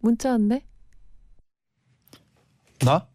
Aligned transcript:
문자 0.00 0.30
왔네. 0.30 0.64
나? 2.84 3.08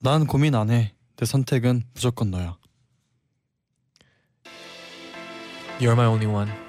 난 0.00 0.26
고민 0.26 0.54
안 0.54 0.70
해. 0.70 0.94
내 1.16 1.26
선택은 1.26 1.84
무조건 1.94 2.30
너야. 2.30 2.58
You're 5.80 5.92
my 5.92 6.06
only 6.06 6.26
one. 6.26 6.63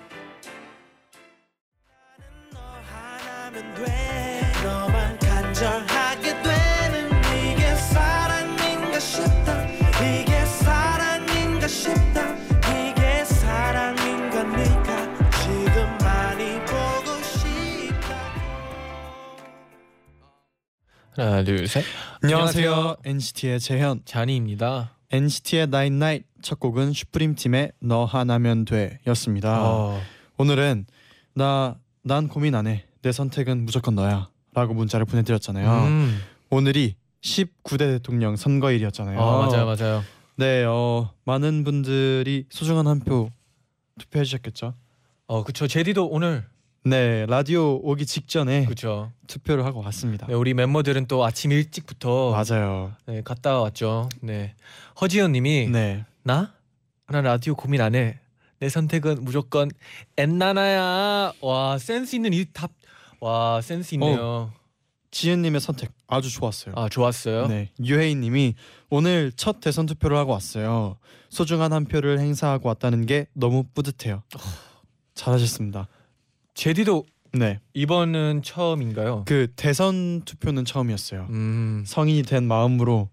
하나 21.16 21.44
둘 21.44 21.68
셋. 21.68 21.84
안녕하세요. 22.24 22.98
NCT의 23.06 23.60
재현. 23.60 24.02
자니입니다. 24.06 24.92
NCT의 25.12 25.64
Nine 25.64 25.96
Night 25.96 26.28
첫 26.42 26.60
곡은 26.60 26.94
슈프림 26.94 27.36
팀의 27.36 27.72
너 27.80 28.06
하나면 28.06 28.66
돼였습니다. 28.66 29.64
어, 29.64 30.00
오늘은 30.38 30.86
나 31.34 31.76
난 32.08 32.28
고민 32.28 32.54
안 32.54 32.68
해. 32.68 32.86
내 33.02 33.12
선택은 33.12 33.66
무조건 33.66 33.96
너야라고 33.96 34.76
문자를 34.76 35.08
보내드렸잖아요. 35.08 35.86
음. 35.88 36.22
오늘이 36.52 36.96
19대 37.24 37.80
대통령 37.80 38.36
선거일이었잖아요. 38.36 39.18
어, 39.20 39.48
맞아요, 39.48 39.66
맞아요. 39.66 40.04
네, 40.36 40.64
어, 40.66 41.12
많은 41.24 41.64
분들이 41.64 42.46
소중한 42.52 42.86
한 42.86 43.00
표 43.00 43.32
투표해 44.00 44.24
주셨겠죠. 44.24 44.76
어, 45.26 45.44
그쵸. 45.44 45.68
제디도 45.68 46.06
오늘 46.08 46.46
네, 46.88 47.26
라디오 47.26 47.80
오기 47.82 48.06
직전에 48.06 48.66
그쵸. 48.66 49.12
투표를 49.26 49.66
하고 49.66 49.82
왔습니다. 49.86 50.28
네, 50.28 50.36
우리 50.36 50.54
멤버들은 50.54 51.08
또 51.08 51.26
아침 51.26 51.52
일찍부터 51.52 52.30
맞아요. 52.32 52.94
네, 53.08 53.24
갔다 53.24 53.60
왔죠. 53.60 54.08
네. 54.22 54.54
허지연님이 55.02 55.70
네. 55.72 56.06
나? 56.22 56.54
나 57.08 57.22
라디오 57.22 57.56
고민 57.56 57.82
안 57.82 57.96
해. 57.96 58.20
내 58.60 58.70
선택은 58.70 59.24
무조건 59.24 59.72
엔나나야. 60.16 61.34
와 61.42 61.78
센스 61.80 62.16
있는 62.16 62.34
이 62.34 62.46
답. 62.54 62.70
와 63.20 63.62
센스 63.62 63.96
있네요. 63.96 64.54
지은님의 65.10 65.62
선택 65.62 65.92
아주 66.06 66.30
좋았어요. 66.32 66.76
아 66.78 66.88
좋았어요. 66.88 67.48
네, 67.48 67.72
유혜인님이 67.84 68.54
오늘 68.92 69.32
첫 69.36 69.60
대선 69.60 69.88
투표를 69.88 70.18
하고 70.18 70.34
왔어요. 70.34 70.98
소중한 71.30 71.74
한 71.74 71.86
표를 71.86 72.20
행사하고 72.20 72.68
왔다는 72.70 73.08
게 73.08 73.26
너무 73.34 73.64
뿌듯해요. 73.74 74.22
잘하셨습니다. 75.16 75.88
제디도 76.56 77.06
네, 77.34 77.60
이번은 77.74 78.42
처음인가요? 78.44 79.24
그 79.26 79.48
대선 79.56 80.22
투표는 80.22 80.64
처음이었어요. 80.66 81.28
음. 81.30 81.84
성인이 81.86 82.24
된 82.24 82.46
마음으로 82.48 83.10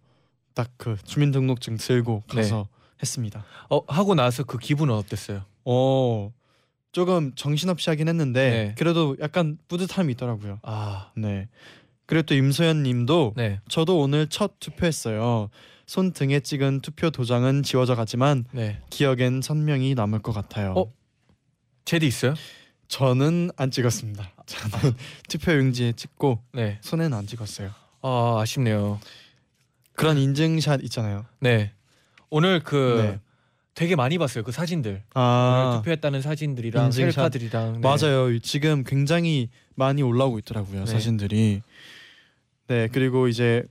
딱 0.54 0.70
그 0.76 0.96
주민등록증 1.04 1.76
들고 1.76 2.22
네. 2.28 2.36
가서 2.36 2.68
했습니다. 3.00 3.44
어 3.68 3.82
하고 3.88 4.14
나서 4.14 4.44
그 4.44 4.58
기분은 4.58 4.94
어땠어요? 4.94 5.42
어, 5.64 6.32
조금 6.92 7.32
정신없이 7.34 7.88
하긴 7.90 8.08
했는데 8.08 8.50
네. 8.50 8.74
그래도 8.78 9.16
약간 9.20 9.58
뿌듯함이 9.68 10.12
있더라고요. 10.12 10.60
아 10.62 11.10
네. 11.16 11.48
그리고 12.06 12.22
또 12.26 12.34
임소연님도 12.34 13.34
네. 13.36 13.60
저도 13.68 13.98
오늘 14.00 14.26
첫 14.28 14.60
투표했어요. 14.60 15.48
손 15.86 16.12
등에 16.12 16.40
찍은 16.40 16.80
투표 16.80 17.10
도장은 17.10 17.62
지워져 17.64 17.94
가지만 17.96 18.44
네. 18.52 18.80
기억엔 18.90 19.40
선명히 19.42 19.94
남을 19.94 20.20
것 20.20 20.32
같아요. 20.32 20.74
어? 20.76 20.92
제디 21.84 22.06
있어요? 22.06 22.34
저는 22.92 23.50
안 23.56 23.70
찍었습니다. 23.70 24.30
저는 24.44 24.94
투표 25.26 25.54
용지에 25.54 25.92
찍고 25.92 26.42
네. 26.52 26.76
손에는 26.82 27.16
안 27.16 27.26
찍었어요. 27.26 27.70
아 28.02 28.38
아쉽네요. 28.38 29.00
그런 29.94 30.18
인증샷 30.18 30.82
있잖아요. 30.84 31.24
네. 31.40 31.72
오늘 32.28 32.60
그 32.60 33.00
네. 33.02 33.20
되게 33.74 33.96
많이 33.96 34.18
봤어요. 34.18 34.44
그 34.44 34.52
사진들. 34.52 34.90
오늘 34.90 35.02
아 35.14 35.76
투표했다는 35.78 36.20
사진들이랑 36.20 36.84
인증샷. 36.86 37.14
셀카들이랑 37.14 37.72
네. 37.72 37.78
맞아요. 37.80 38.38
지금 38.40 38.84
굉장히 38.84 39.48
많이 39.74 40.02
올라오고 40.02 40.38
있더라고요 40.40 40.84
네. 40.84 40.86
사진들이. 40.86 41.62
네 42.66 42.88
그리고 42.92 43.26
이제 43.26 43.64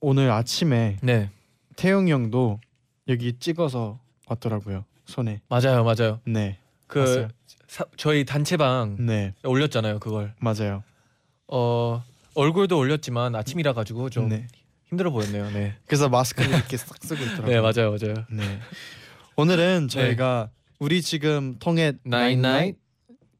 오늘 0.00 0.28
아침에 0.32 0.96
네. 1.02 1.30
태용 1.76 2.08
형도 2.08 2.58
여기 3.06 3.32
찍어서 3.38 4.00
왔더라고요 4.26 4.84
손에. 5.04 5.40
맞아요, 5.48 5.84
맞아요. 5.84 6.18
네. 6.24 6.58
그 6.88 6.98
봤어요. 6.98 7.28
사, 7.68 7.84
저희 7.96 8.24
단체방 8.24 8.96
네 9.06 9.34
올렸잖아요, 9.44 9.98
그걸. 9.98 10.34
맞아요. 10.38 10.82
어 11.48 12.02
얼굴도 12.34 12.78
올렸지만 12.78 13.34
아침이라 13.34 13.72
가지고 13.72 14.08
좀 14.10 14.28
네. 14.28 14.46
힘들어 14.88 15.10
보였네요. 15.10 15.50
네. 15.50 15.74
그래서 15.86 16.08
마스크를 16.08 16.50
이렇게 16.50 16.76
싹 16.76 16.96
쓰고 17.02 17.22
있더라고요. 17.22 17.46
네, 17.46 17.60
맞아요, 17.60 17.96
맞아요. 17.96 18.26
네. 18.30 18.60
오늘은 19.36 19.88
저희가 19.88 20.50
우리 20.78 21.02
지금 21.02 21.56
통했나잇나잇. 21.58 22.76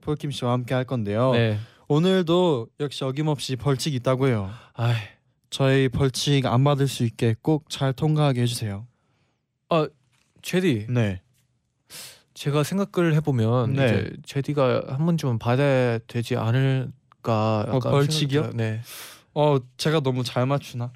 폴킴 0.02 0.30
씨와 0.30 0.52
함께 0.52 0.74
할 0.74 0.84
건데요. 0.84 1.32
네. 1.32 1.58
오늘도 1.88 2.68
역시 2.80 3.04
어김없이 3.04 3.56
벌칙 3.56 3.94
있다고 3.94 4.28
해요. 4.28 4.50
아, 4.74 4.94
저희 5.50 5.88
벌칙 5.88 6.46
안 6.46 6.64
받을 6.64 6.86
수 6.88 7.04
있게 7.04 7.34
꼭 7.42 7.68
잘 7.68 7.92
통과하게 7.92 8.42
해주세요. 8.42 8.86
제디, 10.42 10.86
네. 10.88 11.20
제가 12.40 12.62
생각을 12.62 13.12
해보면 13.16 13.74
네. 13.74 13.84
이제 13.84 14.12
제디가 14.24 14.84
한번좀 14.88 15.38
받아야 15.38 15.98
되지 15.98 16.36
않을까. 16.36 17.66
약간 17.68 17.74
어, 17.74 17.78
벌칙이요? 17.80 18.40
들어요. 18.40 18.52
네. 18.54 18.80
어 19.34 19.58
제가 19.76 20.00
너무 20.00 20.24
잘 20.24 20.46
맞추나? 20.46 20.90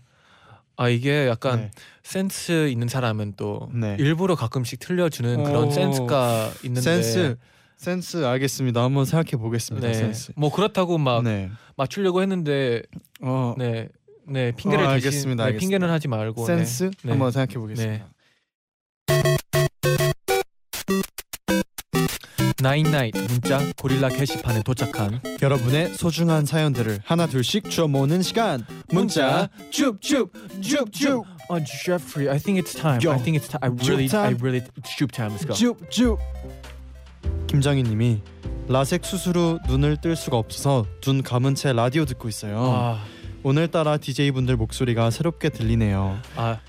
아 0.78 0.88
이게 0.88 1.28
약간 1.28 1.60
네. 1.60 1.70
센스 2.02 2.68
있는 2.70 2.88
사람은 2.88 3.34
또 3.36 3.68
네. 3.74 3.94
일부러 4.00 4.36
가끔씩 4.36 4.80
틀려주는 4.80 5.40
오. 5.40 5.42
그런 5.44 5.70
센스가 5.70 6.50
있는데. 6.62 6.80
센스 6.80 7.36
센스 7.76 8.24
알겠습니다. 8.24 8.82
한번 8.82 9.04
생각해 9.04 9.32
보겠습니다. 9.32 9.86
네. 9.86 9.92
센스. 9.92 10.32
뭐 10.36 10.50
그렇다고 10.50 10.96
막 10.96 11.24
네. 11.24 11.50
맞추려고 11.76 12.22
했는데 12.22 12.80
어 13.20 13.54
네. 13.58 13.90
네 14.26 14.52
핑계를 14.52 14.86
어, 14.86 14.94
대신 14.94 15.06
알겠습니다, 15.08 15.42
네, 15.44 15.48
알겠습니다. 15.48 15.60
핑계는 15.60 15.90
하지 15.92 16.08
말고 16.08 16.46
센스 16.46 16.90
네. 17.02 17.10
한번 17.10 17.30
생각해 17.32 17.58
보겠습니다. 17.58 18.13
나인나잇 22.64 23.14
문자 23.28 23.60
고릴라 23.76 24.08
게시판에 24.08 24.62
도착한 24.62 25.20
여러분의 25.42 25.92
소중한 25.92 26.46
사연들을 26.46 27.00
하나 27.04 27.26
둘씩 27.26 27.68
주워 27.68 27.88
모으는 27.88 28.22
시간. 28.22 28.64
문자 28.88 29.50
줍줍 29.70 30.30
어 31.50 31.58
Jeffrey 31.62 32.30
I 32.32 32.38
think 32.38 32.58
it's 32.58 32.74
time 32.74 33.00
Yo. 33.04 33.12
I 33.12 33.22
think 33.22 33.36
it's 33.38 33.50
time 33.50 33.60
I 33.60 33.68
really 33.86 34.08
time. 34.08 34.34
I 34.34 34.40
really 34.40 34.66
줍 34.96 35.12
time 35.12 35.36
let's 35.36 35.46
go 35.46 35.52
줍줍. 35.54 36.18
김정희님이 37.48 38.22
라섹 38.68 39.04
수술 39.04 39.36
후 39.36 39.58
눈을 39.68 39.98
뜰 40.00 40.16
수가 40.16 40.38
없어서 40.38 40.86
눈 41.02 41.22
감은 41.22 41.54
채 41.56 41.74
라디오 41.74 42.06
듣고 42.06 42.30
있어요. 42.30 42.62
아, 42.62 43.04
오늘따라 43.42 43.98
DJ 43.98 44.30
분들 44.30 44.56
목소리가 44.56 45.10
새롭게 45.10 45.50
들리네요. 45.50 46.18
아 46.36 46.60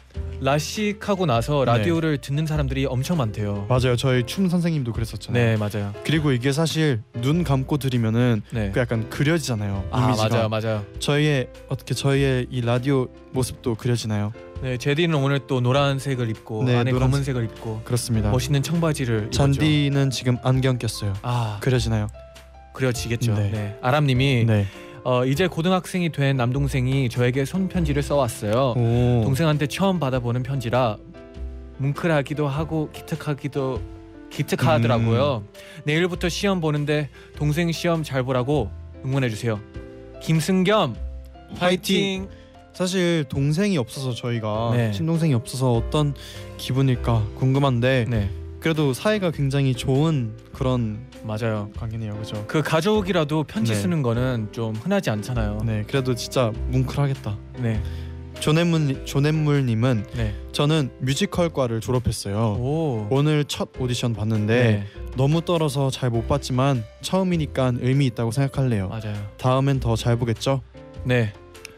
라식하고 0.42 1.26
나서 1.26 1.66
네. 1.66 1.72
라디오를 1.72 2.18
듣는 2.18 2.46
사람들이 2.46 2.86
엄청 2.86 3.18
많대요 3.18 3.66
맞아요. 3.70 3.96
저희 3.96 4.24
춤 4.26 4.50
선생님도 4.50 4.92
그랬었잖아요. 4.94 5.44
네 5.44 5.58
맞아요 5.58 5.94
그리고 6.04 6.32
이게 6.32 6.52
사실 6.52 7.02
눈 7.22 7.44
감고 7.44 7.78
들으면은 7.78 8.42
네 8.52 8.72
그 8.74 8.80
약간 8.80 9.10
그려지잖아요. 9.10 9.88
아 9.92 10.06
이미지가. 10.06 10.30
맞아요 10.30 10.50
맞아요 10.50 10.86
저희의 11.00 11.48
어떻게 11.70 11.94
저희의 11.94 12.48
이 12.50 12.62
라디오 12.62 13.08
모습도 13.32 13.76
그려지나요? 13.76 14.34
네 14.62 14.78
제디는 14.78 15.16
오늘 15.16 15.40
또 15.48 15.62
노란색을 15.62 16.30
입고 16.30 16.64
네, 16.64 16.76
안에 16.76 16.92
노란색. 16.92 17.12
검은색을 17.12 17.44
입고 17.46 17.82
그렇습니다. 17.84 18.32
멋있는 18.32 18.62
청바지를 18.64 19.18
입었죠. 19.24 19.32
잔디는 19.38 20.10
지금 20.10 20.38
안경 20.44 20.78
꼈어요. 20.78 21.14
아 21.22 21.58
그려지나요? 21.62 22.08
그려지겠죠 22.74 23.34
네. 23.36 23.50
네. 23.52 23.80
아람님이 23.82 24.46
네. 24.46 24.66
어, 25.06 25.24
이제 25.24 25.46
고등학생이 25.46 26.12
된 26.12 26.36
남동생이 26.36 27.10
저에게 27.10 27.46
손편지를 27.46 28.02
써왔어요. 28.02 28.74
오. 28.76 29.22
동생한테 29.24 29.68
처음 29.68 30.00
받아보는 30.00 30.42
편지라 30.42 30.98
뭉클하기도 31.78 32.48
하고 32.48 32.90
기특하기도 32.92 33.82
기특하더라고요. 34.32 35.44
음. 35.46 35.62
내일부터 35.84 36.28
시험 36.28 36.60
보는데 36.60 37.10
동생 37.36 37.72
시험 37.72 38.02
잘 38.02 38.24
보라고 38.24 38.72
응원해 39.06 39.30
주세요. 39.30 39.60
김승겸 40.24 40.96
파이팅. 41.60 42.28
사실 42.74 43.26
동생이 43.30 43.78
없어서 43.78 44.14
저희가 44.16 44.72
네. 44.74 44.92
친동생이 44.92 45.36
없어서 45.36 45.72
어떤 45.72 46.16
기분일까 46.58 47.24
궁금한데 47.36 48.06
네 48.10 48.30
그래도 48.66 48.94
사이가 48.94 49.30
굉장히 49.30 49.76
좋은 49.76 50.36
그런 50.52 51.06
맞아요. 51.24 51.70
관계네요, 51.78 52.16
그죠? 52.16 52.44
그 52.48 52.64
가족이라도 52.64 53.44
편지 53.44 53.74
네. 53.74 53.78
쓰는 53.80 54.02
거는 54.02 54.48
좀 54.52 54.74
흔하지 54.74 55.12
않잖아요. 55.12 55.60
네, 55.64 55.84
그래도 55.88 56.16
진짜 56.16 56.52
뭉클하겠다. 56.70 57.38
네. 57.60 57.80
조넷물 58.40 59.06
조넷물님은 59.06 60.08
네. 60.16 60.34
저는 60.52 60.90
뮤지컬과를 60.98 61.80
졸업했어요. 61.80 62.58
오. 62.60 63.08
오늘 63.12 63.46
첫 63.46 63.70
오디션 63.78 64.14
봤는데 64.16 64.64
네. 64.64 64.84
너무 65.16 65.42
떨어서 65.42 65.92
잘 65.92 66.10
못 66.10 66.28
봤지만 66.28 66.84
처음이니까 67.02 67.74
의미 67.82 68.08
있다고 68.08 68.32
생각할래요. 68.32 68.88
맞아요. 68.90 69.14
다음엔 69.38 69.80
더 69.80 69.96
잘 69.96 70.18
보겠죠? 70.18 70.64
네. 71.04 71.34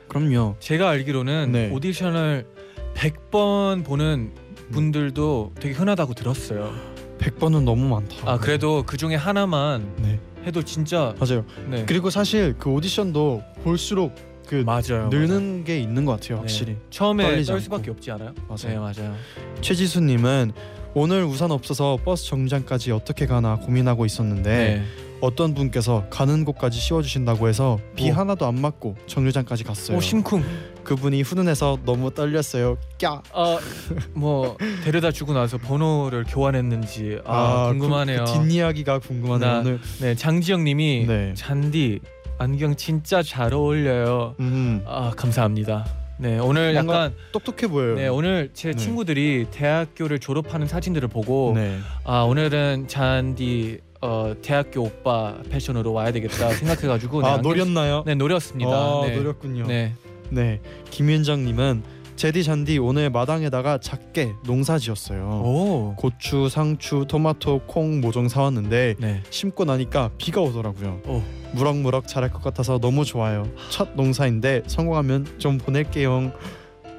그럼요. 0.08 0.56
제가 0.62 0.88
알기로는 0.92 1.52
네. 1.52 1.70
오디션을 1.70 2.48
100번 2.94 3.84
보는 3.84 4.47
분들도 4.72 5.52
되게 5.60 5.74
흔하다고 5.74 6.14
들었어요. 6.14 6.74
100번은 7.20 7.64
너무 7.64 7.88
많다. 7.88 8.16
아 8.32 8.38
그래도 8.38 8.84
그 8.86 8.98
중에 8.98 9.16
하나만 9.16 9.92
네, 9.98 10.20
해도 10.46 10.62
진짜 10.62 11.16
맞아요. 11.20 11.46
네 11.70 11.84
그리고 11.88 12.10
사실 12.10 12.56
그 12.60 12.70
오디션도 12.70 13.44
볼수록 13.64 14.14
그 14.48 14.64
맞아요. 14.66 15.10
늘는 15.10 15.64
게 15.66 15.80
있는 15.80 16.06
것 16.06 16.14
같아요, 16.14 16.36
맞아요. 16.38 16.42
확실히. 16.42 16.74
네. 16.74 16.80
처음에 16.90 17.24
떨리지 17.24 17.48
떨 17.48 17.56
않고. 17.56 17.64
수밖에 17.64 17.92
없지 17.92 18.12
않아요? 18.12 18.34
맞아요. 18.48 18.68
네 18.68 18.76
맞아요. 18.78 19.16
최지수님은 19.62 20.52
오늘 20.94 21.24
우산 21.26 21.52
없어서 21.52 21.98
버스 22.04 22.26
정류장까지 22.28 22.92
어떻게 22.92 23.26
가나 23.26 23.56
고민하고 23.58 24.06
있었는데 24.06 24.50
네. 24.50 24.84
어떤 25.22 25.54
분께서 25.54 26.06
가는 26.10 26.46
곳까지 26.46 26.80
씌워주신다고 26.80 27.48
해서 27.48 27.80
비 27.96 28.10
오. 28.12 28.14
하나도 28.14 28.46
안 28.46 28.60
맞고 28.62 28.96
정류장까지 29.08 29.64
갔어요. 29.64 29.98
오 29.98 30.02
심쿵. 30.02 30.44
그분이 30.84 31.22
훈훈해서 31.24 31.80
너무 31.86 32.12
떨렸어요. 32.14 32.78
꺄. 32.98 33.22
아뭐 33.34 34.58
데려다 34.84 35.12
주고 35.12 35.34
나서 35.34 35.58
번호를 35.58 36.24
교환했는지 36.28 37.20
아, 37.26 37.68
궁금하네요. 37.70 38.24
그, 38.26 38.34
그 38.34 38.40
뒷이야기가 38.48 39.00
궁금하네요. 39.00 39.52
나- 39.52 39.60
오늘. 39.60 39.80
네 40.00 40.16
장지영님이 40.16 41.06
네. 41.08 41.34
잔디 41.36 42.00
안경 42.38 42.76
진짜 42.76 43.22
잘 43.24 43.54
어울려요. 43.54 44.36
음, 44.40 44.82
아 44.86 45.12
감사합니다. 45.18 45.86
네 46.20 46.40
오늘 46.40 46.74
약간 46.74 47.14
똑똑해 47.32 47.68
보여요. 47.68 47.96
네 47.96 48.08
오늘 48.08 48.50
제 48.54 48.72
네. 48.72 48.76
친구들이 48.76 49.48
대학교를 49.52 50.20
졸업하는 50.20 50.68
사진들을 50.68 51.08
보고 51.10 51.52
네. 51.56 51.78
아 52.06 52.22
오늘은 52.22 52.88
잔디 52.88 53.80
어, 54.02 54.34
대학교 54.42 54.82
오빠 54.84 55.36
패션으로 55.50 55.92
와야 55.94 56.12
되겠다 56.12 56.50
생각해가지고 56.56 57.22
네, 57.22 57.28
아 57.28 57.34
안경- 57.36 57.52
노렸나요? 57.52 58.04
네 58.06 58.16
노렸습니다. 58.16 58.72
아, 58.72 59.02
네. 59.06 59.16
노렸군요. 59.16 59.66
네. 59.68 59.94
네. 60.30 60.62
김윤정님은 60.92 61.84
제디 62.16 62.44
잔디 62.44 62.80
오늘 62.80 63.10
마당에다가 63.12 63.78
작게 63.78 64.34
농사 64.46 64.80
지었어요. 64.80 65.42
오. 65.46 65.94
고추, 65.98 66.50
상추, 66.50 67.06
토마토, 67.08 67.62
콩 67.68 68.02
모종 68.02 68.28
사왔는데 68.28 68.96
네. 69.00 69.22
심고 69.30 69.66
나니까 69.66 70.10
비가 70.18 70.42
오더라고요. 70.42 71.02
오. 71.06 71.22
무럭무럭 71.54 72.08
자랄 72.08 72.32
것 72.32 72.42
같아서 72.42 72.80
너무 72.80 73.06
좋아요. 73.06 73.48
첫 73.70 73.90
농사인데 73.96 74.64
성공하면 74.66 75.28
좀 75.38 75.58
보낼게요. 75.60 76.32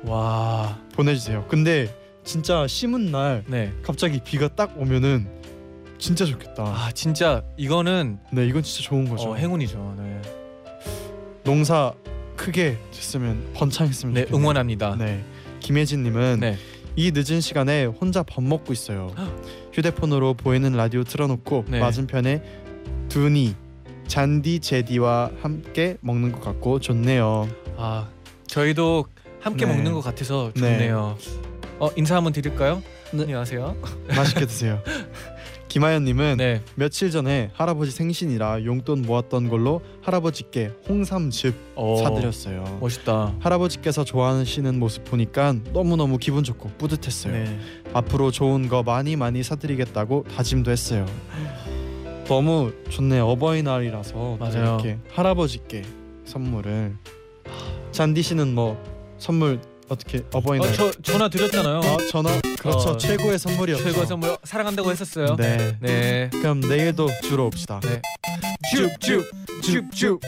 와. 0.05 0.79
보내주세요. 0.95 1.45
근데 1.49 1.93
진짜 2.25 2.67
심은 2.69 3.11
날 3.11 3.43
네. 3.49 3.73
갑자기 3.83 4.21
비가 4.23 4.49
딱 4.49 4.73
오면은 4.79 5.27
진짜 5.99 6.25
좋겠다. 6.25 6.63
아 6.63 6.91
진짜 6.95 7.43
이거는 7.57 8.19
네, 8.33 8.47
이건 8.47 8.63
진짜 8.63 8.89
좋은 8.89 9.09
거죠. 9.09 9.31
어, 9.33 9.35
행운이죠. 9.37 9.95
네. 9.99 10.23
농사 11.45 11.93
크게 12.37 12.79
됐으면 12.93 13.53
번창했으면 13.55 14.15
네 14.15 14.21
좋겠네요. 14.23 14.41
응원합니다. 14.41 14.97
네. 14.97 15.25
김혜진님은 15.61 16.41
네. 16.41 16.57
이 16.95 17.13
늦은 17.13 17.41
시간에 17.41 17.85
혼자 17.85 18.23
밥 18.23 18.43
먹고 18.43 18.73
있어요. 18.73 19.13
휴대폰으로 19.73 20.35
보이는 20.35 20.73
라디오 20.73 21.05
틀어놓고 21.05 21.65
네. 21.69 21.81
맞은편에 21.81 22.43
두니, 23.09 23.55
잔디, 24.07 24.61
제디와 24.61 25.31
함께 25.41 25.97
먹는 26.01 26.33
것 26.33 26.41
같고 26.41 26.81
좋네요. 26.81 27.49
아 27.77 28.09
저희도 28.47 29.07
함께 29.41 29.67
네. 29.67 29.75
먹는 29.75 29.93
것 29.93 30.01
같아서 30.01 30.53
네. 30.55 30.61
좋네요. 30.61 31.17
어 31.81 31.91
인사 31.97 32.17
한번 32.17 32.33
드릴까요? 32.33 32.83
네. 33.13 33.23
안녕하세요. 33.23 33.77
맛있게 34.15 34.47
드세요. 34.47 34.81
김하연님은 35.69 36.39
네. 36.39 36.63
며칠 36.75 37.11
전에 37.11 37.51
할아버지 37.53 37.91
생신이라 37.91 38.65
용돈 38.65 39.03
모았던 39.03 39.49
걸로 39.49 39.83
할아버지께 40.03 40.73
홍삼즙 40.89 41.55
어, 41.77 41.97
사드렸어요. 42.03 42.79
멋있다. 42.81 43.35
할아버지께서 43.41 44.05
좋아하시는 44.05 44.79
모습 44.79 45.05
보니까 45.05 45.55
너무너무 45.73 46.19
기분 46.19 46.43
좋고 46.43 46.71
뿌듯했어요. 46.79 47.33
네. 47.33 47.59
앞으로 47.93 48.31
좋은 48.31 48.69
거 48.69 48.83
많이 48.83 49.17
많이 49.17 49.43
사드리겠다고 49.43 50.25
다짐도 50.35 50.71
했어요. 50.71 51.07
너무 52.27 52.73
좋네요. 52.91 53.27
어버이날이라서 53.29 54.13
또 54.13 54.37
맞아요. 54.39 54.65
이렇게 54.65 54.99
할아버지께 55.13 55.83
선물을 56.25 56.97
잔디 57.91 58.23
씨는 58.23 58.55
뭐 58.55 58.83
선물 59.19 59.61
어떻게 59.89 60.25
어버이날 60.33 60.69
어, 60.69 60.73
저 60.73 60.93
전화 61.03 61.29
드렸잖아요. 61.29 61.81
아, 61.81 61.97
전화 62.11 62.31
그렇죠 62.59 62.91
어, 62.91 62.97
최고의 62.97 63.39
선물이었죠. 63.39 63.85
최고 63.85 64.05
선물 64.05 64.37
사랑한다고 64.45 64.91
했었어요. 64.91 65.37
네. 65.37 65.77
네. 65.81 66.31
그럼 66.33 66.61
내일도 66.61 67.09
주로 67.23 67.47
옵시다. 67.47 67.81
네. 67.81 68.01
쭉쭉 68.71 69.31
쭉쭉. 69.63 70.21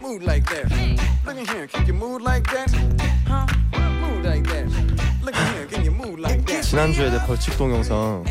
Move 0.00 0.24
like 0.24 0.44
that. 0.46 0.68
Look 1.24 1.38
in 1.38 1.46
here, 1.46 1.68
can 1.68 1.86
you 1.86 1.94
move 1.94 2.20
like 2.20 2.44
that? 2.50 2.68
Huh? 3.28 3.46
지난주에 6.70 7.10
내 7.10 7.18
벌칙 7.26 7.58
동영상 7.58 8.24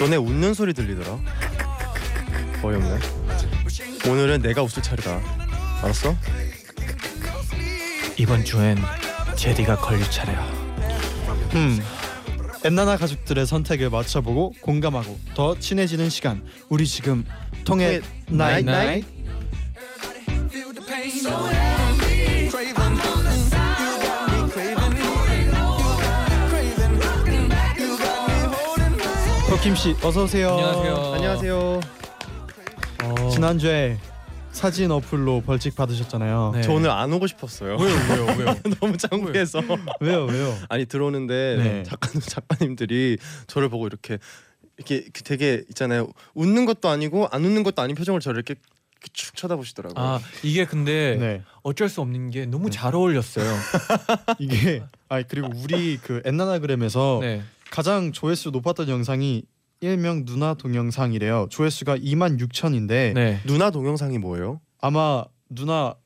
너네 0.00 0.16
웃는 0.16 0.54
소리 0.54 0.74
들리더라 0.74 1.20
어이없네 2.64 2.98
오늘은 4.08 4.42
내가 4.42 4.64
웃을 4.64 4.82
차례다 4.82 5.20
알았어? 5.84 6.16
이번 8.18 8.44
주엔 8.44 8.76
제디가 9.36 9.76
걸릴 9.76 10.02
차례야. 10.10 10.40
음. 11.54 11.80
엔나나 12.64 12.96
가족들의 12.96 13.46
선택을 13.46 13.90
맞춰보고 13.90 14.54
공감하고 14.60 15.16
더 15.34 15.56
친해지는 15.56 16.10
시간. 16.10 16.44
우리 16.68 16.88
지금 16.88 17.24
통했나잇나잇. 17.64 19.04
폴킴 29.62 29.76
씨 29.76 29.94
어서 30.02 30.24
오세요. 30.24 30.48
안녕하세요. 30.48 30.94
안녕하세요 31.14 31.80
어, 33.04 33.30
지난주에 33.30 33.96
사진 34.50 34.90
어플로 34.90 35.42
벌칙 35.42 35.76
받으셨잖아요. 35.76 36.50
네. 36.56 36.62
저 36.62 36.72
오늘 36.72 36.90
안 36.90 37.12
오고 37.12 37.28
싶었어요 37.28 37.76
왜요 37.76 37.96
왜요 38.10 38.36
왜요 38.38 38.56
너무 38.80 38.96
창피해서 38.96 39.62
왜요 40.00 40.24
왜요? 40.24 40.58
아니 40.68 40.84
들어오는데 40.84 41.56
네. 41.58 41.82
작가 41.84 42.08
작가님들이 42.18 43.18
저를 43.46 43.68
보고 43.68 43.86
이렇게 43.86 44.18
이렇게 44.78 45.04
되게 45.22 45.62
있잖아요 45.68 46.08
웃는 46.34 46.64
것도 46.64 46.88
아니고 46.88 47.28
안 47.30 47.44
웃는 47.44 47.62
것도 47.62 47.82
아닌 47.82 47.94
표정을 47.94 48.18
저를 48.18 48.38
이렇게 48.38 48.60
쭉 49.12 49.36
쳐다보시더라고요 49.36 50.04
아 50.04 50.20
이게 50.42 50.64
근데 50.64 51.16
네 51.20 51.42
어쩔 51.62 51.88
수 51.88 52.00
없는 52.00 52.30
게 52.30 52.46
너무 52.46 52.68
잘 52.68 52.96
어울렸어요. 52.96 53.46
이게 54.40 54.82
아 55.08 55.22
그리고 55.22 55.50
우리 55.54 55.98
그 55.98 56.20
엔나나그램에서 56.24 57.18
네. 57.20 57.42
가장 57.70 58.12
조회수 58.12 58.50
높았던 58.50 58.88
영상이 58.88 59.44
일명 59.82 60.24
누나 60.24 60.54
동영상이래요. 60.54 61.48
조회수가 61.50 61.96
2만 61.98 62.40
6천인데 62.40 63.12
네. 63.14 63.40
누나 63.44 63.70
동영상이 63.70 64.18
뭐예요? 64.18 64.60
아마 64.80 65.24
누나 65.50 65.96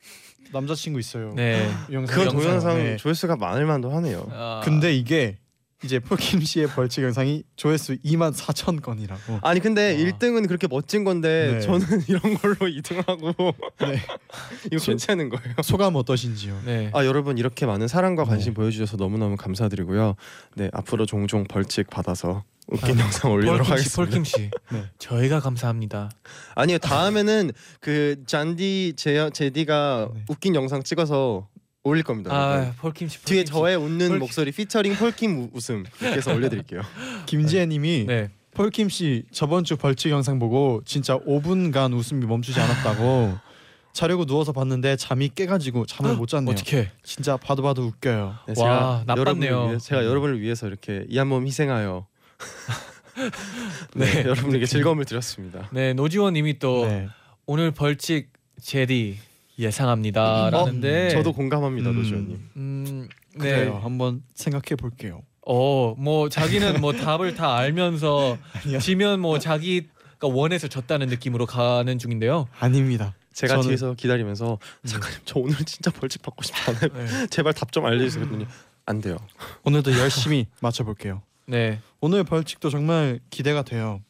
남자친구 0.53 0.99
있어요. 0.99 1.35
네. 1.35 1.69
영상 1.93 2.15
그 2.17 2.25
영상, 2.25 2.39
동영상 2.41 2.77
네. 2.79 2.97
조회수가 2.97 3.37
많을 3.37 3.67
만도 3.67 3.91
하네요 3.91 4.27
아, 4.33 4.63
근데 4.65 4.95
이게 4.95 5.37
이제 5.85 5.99
폴킴 5.99 6.41
씨의 6.41 6.69
벌칙 6.69 7.05
영상이 7.05 7.43
조회수 7.57 7.97
2만 7.97 8.33
4천 8.35 8.81
건이라고. 8.81 9.41
아니 9.43 9.61
근데 9.61 9.93
와. 9.93 10.11
1등은 10.11 10.49
그렇게 10.49 10.67
멋진 10.67 11.05
건데 11.05 11.53
네. 11.55 11.61
저는 11.61 11.81
이런 12.09 12.35
걸로 12.39 12.55
2등하고 12.57 13.55
네. 13.81 14.01
이거 14.73 14.79
소- 14.79 14.87
괜찮은 14.93 15.29
거예요. 15.29 15.55
소감 15.63 15.95
어떠신지요? 15.97 16.63
네. 16.65 16.91
아 16.95 17.05
여러분 17.05 17.37
이렇게 17.37 17.67
많은 17.67 17.89
사랑과 17.89 18.25
관심 18.25 18.53
네. 18.53 18.55
보여주셔서 18.55 18.97
너무너무 18.97 19.37
감사드리고요. 19.37 20.15
네 20.55 20.71
앞으로 20.73 21.05
종종 21.05 21.45
벌칙 21.45 21.91
받아서 21.91 22.45
웃긴 22.69 22.99
영상 22.99 23.31
올리도록 23.33 23.59
폴킴 23.69 23.77
씨, 23.77 23.91
하겠습니다. 24.01 24.03
폴킴 24.11 24.25
씨. 24.25 24.51
네. 24.73 24.85
저희가 24.99 25.41
감사합니다. 25.41 26.11
아니요 26.55 26.79
다음에는 26.79 27.51
그 27.81 28.23
잔디 28.27 28.95
제 28.97 29.29
제디가 29.31 30.09
네. 30.15 30.25
웃긴 30.29 30.55
영상 30.55 30.83
찍어서 30.83 31.49
올릴 31.87 32.03
겁니다. 32.03 32.31
아, 32.35 32.73
폴킴 32.79 33.09
씨. 33.09 33.23
뒤에. 33.25 33.45
저의 33.45 33.77
웃는 33.77 34.09
폴킴- 34.11 34.19
목소리 34.19 34.53
피처링 34.53 34.95
폴킴 34.97 35.39
우- 35.39 35.51
웃음 35.55 35.85
이렇게 36.01 36.17
해서 36.17 36.35
올려드릴게요. 36.35 36.83
김지혜님이 37.27 38.05
네. 38.07 38.31
폴킴 38.55 38.89
씨 38.89 39.25
저번 39.33 39.65
주 39.65 39.77
벌칙 39.77 40.11
영상 40.11 40.39
보고 40.39 40.83
진짜 40.85 41.19
5분간 41.19 41.95
웃음이 41.95 42.25
멈추지 42.27 42.59
않았다고 42.61 43.39
자려고 43.93 44.25
누워서 44.27 44.53
봤는데 44.53 44.97
잠이 44.97 45.31
깨가지고 45.35 45.87
잠을 45.87 46.17
못 46.17 46.27
잤네요. 46.29 46.51
어떻게? 46.53 46.91
진짜 47.03 47.37
봐도 47.37 47.63
봐도 47.63 47.83
웃겨요. 47.85 48.35
네, 48.49 48.55
와, 48.63 49.03
나빴네요. 49.07 49.51
여러분을 49.51 49.69
위해, 49.71 49.79
제가 49.79 50.05
여러분을 50.05 50.41
위해서 50.41 50.67
이렇게 50.67 51.05
이 51.09 51.17
한 51.19 51.29
몸 51.29 51.47
희생하여 51.47 52.07
네, 53.95 54.05
네. 54.05 54.21
여러분에게 54.25 54.67
즐거움을 54.67 55.05
드렸습니다. 55.07 55.69
네, 55.73 55.95
노지원 55.95 56.35
님이 56.35 56.59
또 56.59 56.87
네. 56.87 57.09
오늘 57.47 57.71
벌칙 57.71 58.29
제디 58.61 59.17
예상합니다라는데 59.59 61.11
저도 61.11 61.33
공감합니다, 61.33 61.91
음. 61.91 61.97
노지원님. 61.97 62.51
음, 62.57 63.09
네. 63.35 63.51
그래요. 63.51 63.81
한번 63.83 64.23
생각해 64.35 64.77
볼게요. 64.79 65.23
어, 65.47 65.95
뭐 65.99 66.29
자기는 66.29 66.81
뭐 66.81 66.93
답을 66.93 67.35
다 67.35 67.57
알면서. 67.57 68.37
지면 68.81 69.21
뭐 69.21 69.39
자기 69.39 69.89
가 70.19 70.29
원해서 70.29 70.67
졌다는 70.67 71.09
느낌으로 71.09 71.47
가는 71.47 71.99
중인데요. 71.99 72.49
아닙니다. 72.59 73.15
제가 73.35 73.57
저는- 73.59 73.67
뒤에서 73.67 73.95
기다리면서 73.95 74.59
작가님 74.87 75.19
저 75.27 75.39
오늘 75.39 75.57
진짜 75.67 75.91
벌칙 75.91 76.23
받고 76.23 76.43
싶지 76.43 76.63
않아요. 76.71 76.89
네. 77.07 77.27
제발 77.29 77.53
답 77.53 77.71
좀 77.71 77.85
알려주세요. 77.85 78.25
그랬더니 78.25 78.47
안 78.87 79.01
돼요. 79.03 79.19
오늘도 79.65 79.93
열심히 79.99 80.47
맞춰볼게요. 80.63 81.23
네. 81.47 81.81
오늘 82.01 82.25
벌칙도 82.25 82.71
정말 82.71 83.21
기대가 83.31 83.63
돼요. 83.63 84.01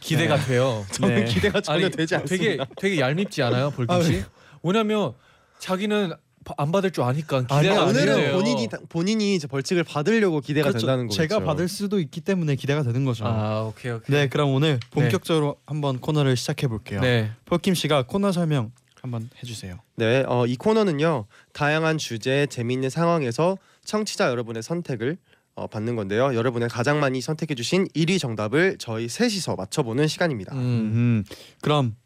기대가 0.00 0.36
돼요. 0.38 0.84
저는 0.90 1.14
네. 1.16 1.24
기대가 1.26 1.60
전혀 1.60 1.88
되지 1.88 2.06
되게 2.06 2.20
않습니다. 2.22 2.66
되게 2.78 2.98
얄밉지 3.00 3.42
않아요, 3.42 3.70
볼킴 3.70 3.94
아, 3.94 4.02
씨? 4.02 4.24
왜냐면 4.64 5.12
자기는 5.60 6.12
바- 6.44 6.54
안 6.58 6.72
받을 6.72 6.90
줄 6.90 7.04
아니까 7.04 7.40
기대가 7.42 7.56
아니요, 7.58 7.72
안 7.80 7.88
오늘은 7.90 8.16
돼요. 8.16 8.32
본인이 8.34 8.68
다- 8.68 8.78
본인이 8.88 9.34
이제 9.34 9.46
벌칙을 9.46 9.84
받으려고 9.84 10.40
기대가 10.40 10.68
그렇죠. 10.68 10.86
된다는 10.86 11.06
거죠. 11.06 11.16
제가 11.22 11.40
받을 11.40 11.68
수도 11.68 11.98
있기 12.00 12.20
때문에 12.20 12.54
기대가 12.56 12.82
되는 12.82 13.04
거죠. 13.04 13.24
아, 13.24 13.62
오케이 13.62 13.92
오케이. 13.92 14.14
네, 14.14 14.28
그럼 14.28 14.50
오늘 14.52 14.78
본격적으로 14.90 15.56
한번 15.66 16.00
코너를 16.00 16.36
시작해 16.36 16.66
볼게요. 16.66 17.00
네. 17.00 17.30
폴킴 17.46 17.74
씨가 17.74 18.02
코너 18.02 18.30
설명 18.32 18.72
한번 19.00 19.30
해주세요. 19.42 19.78
네, 19.96 20.24
어, 20.26 20.44
이 20.46 20.56
코너는요 20.56 21.26
다양한 21.54 21.96
주제, 21.96 22.46
재미있는 22.50 22.90
상황에서 22.90 23.56
청취자 23.84 24.28
여러분의 24.28 24.62
선택을 24.62 25.16
어, 25.56 25.66
받는 25.68 25.94
건데요. 25.96 26.34
여러분의 26.34 26.68
가장 26.68 27.00
많이 27.00 27.20
선택해주신 27.22 27.86
1위 27.94 28.18
정답을 28.18 28.76
저희 28.78 29.08
셋이서 29.08 29.54
맞춰보는 29.56 30.08
시간입니다. 30.08 30.52
음. 30.54 30.58
음, 30.58 31.24
그럼 31.62 31.96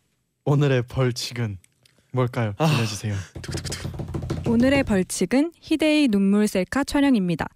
오늘의 0.44 0.82
벌칙은 0.82 1.58
뭘까요? 2.12 2.54
아. 2.58 2.64
알려주세요. 2.76 3.14
오늘의 4.46 4.84
벌칙은 4.84 5.52
희대의 5.60 6.08
눈물 6.08 6.48
셀카 6.48 6.84
촬영입니다. 6.84 7.46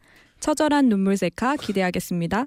처절한 0.40 0.88
눈물 0.88 1.16
셀카 1.16 1.56
기대하겠습니다. 1.56 2.46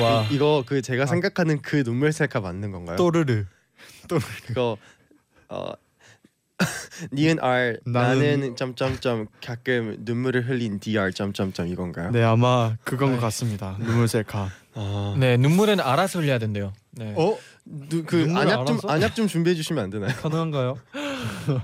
와. 0.00 0.26
이, 0.30 0.34
이거 0.34 0.64
그 0.66 0.80
제가 0.80 1.06
생각하는 1.06 1.60
그 1.60 1.84
눈물 1.84 2.12
셀카 2.12 2.40
맞는 2.40 2.70
건가요? 2.70 2.96
또르르. 2.96 3.44
그거 4.46 4.76
어 5.48 5.72
니은 7.12 7.38
R 7.40 7.78
나는- 7.86 7.92
나는 7.92 8.56
점점점 8.56 9.26
가끔 9.44 9.96
눈물을 10.00 10.48
흘린 10.48 10.78
DR 10.80 11.12
점점점 11.12 11.66
이건가요? 11.68 12.10
네, 12.12 12.22
아마 12.22 12.76
그건 12.84 13.10
것 13.10 13.14
네. 13.16 13.20
같습니다. 13.22 13.76
눈물 13.80 14.06
셀카. 14.08 14.48
아, 14.74 15.16
네, 15.18 15.36
눈물은 15.36 15.80
알아서 15.80 16.20
흘려야 16.20 16.38
된대요. 16.38 16.72
네. 16.92 17.12
어? 17.16 17.36
누, 17.64 18.04
그 18.04 18.16
눈물 18.16 18.42
안약 18.42 18.66
좀 18.66 18.76
알아서? 18.76 18.88
안약 18.88 19.14
좀 19.14 19.26
준비해 19.26 19.54
주시면 19.54 19.84
안 19.84 19.90
되나요? 19.90 20.12
가능한가요? 20.16 20.78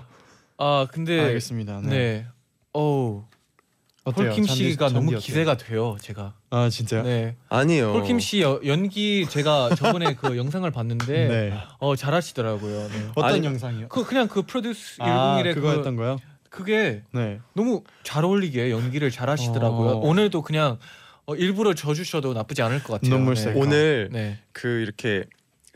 아, 0.58 0.86
근데 0.90 1.20
알겠습니다. 1.20 1.80
네. 1.84 1.88
네. 1.88 2.26
어우. 2.72 3.24
어때요? 4.04 4.28
폴킴 4.28 4.46
잔디- 4.46 4.70
씨가 4.70 4.86
너무 4.88 5.10
잔디 5.10 5.16
어때요? 5.16 5.20
기대가 5.20 5.56
돼요, 5.58 5.96
제가. 6.00 6.32
아 6.50 6.70
진짜요? 6.70 7.02
네. 7.02 7.36
아니요. 7.50 7.92
폴킴 7.92 8.20
씨 8.20 8.40
여- 8.40 8.60
연기 8.64 9.26
제가 9.28 9.74
저번에 9.74 10.14
그 10.14 10.36
영상을 10.38 10.68
봤는데 10.70 11.06
네. 11.28 11.52
어 11.78 11.94
잘하시더라고요. 11.94 12.88
네. 12.88 13.08
어떤 13.16 13.24
아니, 13.34 13.44
영상이요? 13.44 13.88
그 13.88 14.04
그냥 14.06 14.28
그 14.28 14.42
프로듀스 14.42 15.02
아 15.02 15.36
101의 15.42 15.54
그거 15.54 15.72
그 15.72 15.76
했던 15.76 15.96
거요? 15.96 16.16
그게 16.48 17.02
네. 17.12 17.40
너무 17.52 17.82
잘 18.02 18.24
어울리게 18.24 18.70
연기를 18.70 19.10
잘하시더라고요. 19.10 19.90
어. 19.90 19.96
오늘도 19.98 20.40
그냥 20.40 20.78
어, 21.26 21.34
일부러 21.34 21.74
져주셔도 21.74 22.32
나쁘지 22.32 22.62
않을 22.62 22.82
것 22.82 22.94
같아요. 22.94 23.10
눈물 23.14 23.34
네. 23.34 23.52
오늘 23.54 24.08
네. 24.10 24.38
그 24.52 24.66
이렇게 24.80 25.24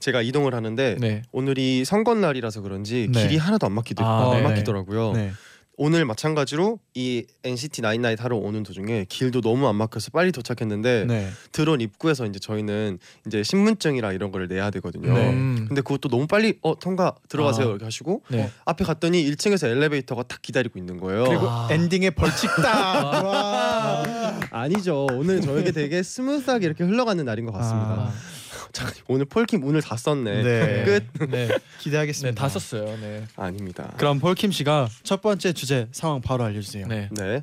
제가 0.03 0.21
이동을 0.21 0.55
하는데 0.55 0.97
네. 1.01 1.23
오늘이 1.33 1.85
선거 1.85 2.15
날이라서 2.15 2.61
그런지 2.61 3.09
네. 3.11 3.23
길이 3.23 3.37
하나도 3.39 3.67
안 3.67 3.73
막히더 3.73 4.05
아, 4.05 4.35
안 4.35 4.43
네. 4.43 4.49
막히더라고요. 4.49 5.13
네. 5.13 5.33
오늘 5.79 6.05
마찬가지로 6.05 6.79
이 6.95 7.25
NCT 7.45 7.81
99 7.81 8.17
타러 8.17 8.37
오는 8.37 8.63
도중에 8.63 9.07
길도 9.09 9.41
너무 9.41 9.67
안 9.69 9.77
막혀서 9.77 10.11
빨리 10.11 10.31
도착했는데 10.31 11.07
네. 11.07 11.29
들어온 11.51 11.81
입구에서 11.81 12.27
이제 12.27 12.39
저희는 12.39 12.99
이제 13.27 13.43
신분증이랑 13.43 14.15
이런 14.15 14.31
거를 14.31 14.49
내야 14.49 14.71
되거든요. 14.71 15.15
네. 15.15 15.31
음. 15.31 15.65
근데 15.69 15.81
그것도 15.81 16.09
너무 16.09 16.27
빨리 16.27 16.59
어 16.63 16.79
통과 16.79 17.15
들어가세요 17.29 17.67
아. 17.67 17.71
이렇게 17.71 17.85
하시고 17.85 18.23
네. 18.29 18.43
어, 18.43 18.51
앞에 18.67 18.85
갔더니 18.85 19.25
1층에서 19.31 19.69
엘리베이터가 19.69 20.25
딱 20.25 20.43
기다리고 20.43 20.79
있는 20.79 20.99
거예요. 20.99 21.25
그리고 21.25 21.49
아. 21.49 21.69
엔딩에 21.71 22.11
벌칙다. 22.11 23.23
와. 23.25 24.05
아니죠. 24.51 25.07
오늘 25.13 25.41
저에게 25.41 25.73
되게 25.73 26.03
스무스하게 26.03 26.67
이렇게 26.67 26.85
흘러가는 26.85 27.25
날인 27.25 27.47
것 27.47 27.53
같습니다. 27.53 27.89
아, 27.89 28.13
오늘 29.09 29.25
폴킴 29.25 29.65
오늘 29.65 29.83
다 29.83 29.97
썼네. 29.97 30.43
네. 30.43 30.85
끝. 31.19 31.31
네. 31.31 31.49
기대하겠습니다. 31.81 32.31
네, 32.31 32.35
다 32.35 32.49
썼어요. 32.49 32.85
네. 32.99 33.27
아닙니다. 33.37 33.93
그럼 33.97 34.19
폴킴 34.19 34.53
씨가 34.53 34.89
첫 35.03 35.21
번째 35.23 35.53
주제 35.53 35.89
상황 35.93 36.21
바로 36.21 36.45
알려주세요. 36.45 36.87
네. 36.87 37.09
네. 37.13 37.43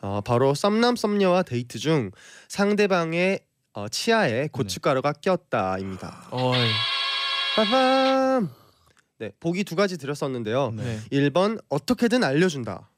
어, 0.00 0.20
바로 0.20 0.54
썸남 0.54 0.96
썸녀와 0.96 1.44
데이트 1.44 1.78
중 1.78 2.10
상대방의 2.48 3.40
어, 3.74 3.88
치아에 3.88 4.48
고춧가루가 4.48 5.14
꼈다입니다. 5.14 6.28
어이. 6.30 6.68
빠밤. 7.56 8.50
네, 9.18 9.30
보기 9.40 9.64
두 9.64 9.76
가지 9.76 9.96
드렸었는데요. 9.98 10.72
네. 10.76 10.98
1번 11.12 11.62
어떻게든 11.68 12.24
알려준다. 12.24 12.90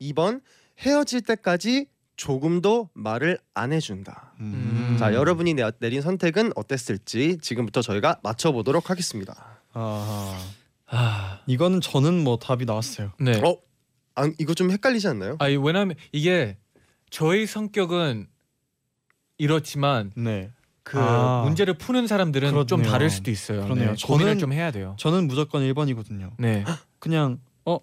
2번 0.00 0.40
헤어질 0.78 1.20
때까지 1.22 1.86
조금도 2.24 2.90
말을 2.92 3.38
안 3.54 3.72
해준다. 3.72 4.34
음. 4.40 4.96
자, 4.98 5.14
여러분이 5.14 5.54
내, 5.54 5.70
내린 5.78 6.02
선택은 6.02 6.52
어땠을지 6.54 7.38
지금부터 7.40 7.80
저희가 7.80 8.20
맞춰보도록 8.22 8.90
하겠습니다. 8.90 9.58
아 9.72 10.38
아. 10.88 11.40
이거는 11.46 11.80
저는 11.80 12.22
뭐 12.22 12.36
답이 12.36 12.66
나왔어요. 12.66 13.12
네. 13.18 13.40
어, 13.42 13.56
아, 14.16 14.30
이거 14.38 14.52
좀 14.52 14.70
헷갈리지 14.70 15.08
않나요? 15.08 15.36
아니 15.38 15.56
왜냐면 15.56 15.94
이게 16.12 16.58
저희 17.08 17.46
성격은 17.46 18.28
이렇지만 19.38 20.12
네. 20.14 20.50
그 20.82 20.98
아. 21.00 21.40
문제를 21.44 21.78
푸는 21.78 22.06
사람들은 22.06 22.50
좀 22.50 22.66
그렇네요. 22.66 22.90
다를 22.92 23.08
수도 23.08 23.30
있어요. 23.30 23.62
그러네요. 23.62 23.94
네, 23.94 24.06
고민을 24.06 24.34
저는- 24.36 24.40
좀 24.40 24.52
해야 24.52 24.70
돼요. 24.70 24.94
저는 24.98 25.26
무조건 25.26 25.62
1번이거든요. 25.62 26.32
네. 26.38 26.66
그냥 26.98 27.38
어, 27.64 27.78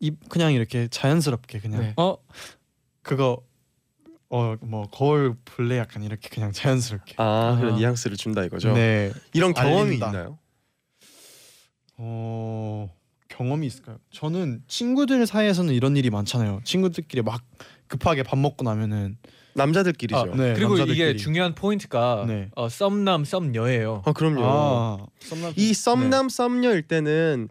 이 0.00 0.10
그냥 0.30 0.54
이렇게 0.54 0.88
자연스럽게 0.88 1.58
그냥 1.60 1.80
네. 1.82 1.94
어 1.98 2.16
그거 3.02 3.42
어 4.28 4.56
뭐 4.62 4.88
거울 4.90 5.34
볼래 5.44 5.76
약간 5.78 6.02
이렇게 6.02 6.28
그냥 6.30 6.52
자연스럽게. 6.52 7.14
아, 7.18 7.56
그런 7.60 7.74
아. 7.74 7.76
뉘앙스를 7.76 8.16
준다 8.16 8.42
이거죠. 8.44 8.72
네. 8.72 9.12
이런 9.34 9.52
경험이 9.52 9.80
알린다. 9.82 10.06
있나요? 10.06 10.38
어 11.98 12.88
경험이 13.28 13.66
있을까요? 13.66 13.98
저는 14.10 14.62
친구들 14.68 15.26
사이에서는 15.26 15.72
이런 15.74 15.96
일이 15.96 16.10
많잖아요. 16.10 16.60
친구들끼리 16.64 17.22
막 17.22 17.42
급하게 17.88 18.22
밥 18.22 18.38
먹고 18.38 18.64
나면은 18.64 19.18
남자들끼리죠. 19.54 20.18
아, 20.18 20.24
네, 20.34 20.54
그리고 20.54 20.74
이게 20.76 20.86
남자들끼리. 20.86 21.18
중요한 21.18 21.54
포인트가 21.54 22.24
네. 22.26 22.48
어, 22.56 22.70
썸남 22.70 23.24
썸녀예요. 23.26 24.02
아, 24.06 24.12
그럼요. 24.12 24.40
아, 24.44 25.06
썸남 25.20 25.52
이 25.56 25.74
썸남 25.74 26.28
썸녀일 26.30 26.82
때는 26.88 27.48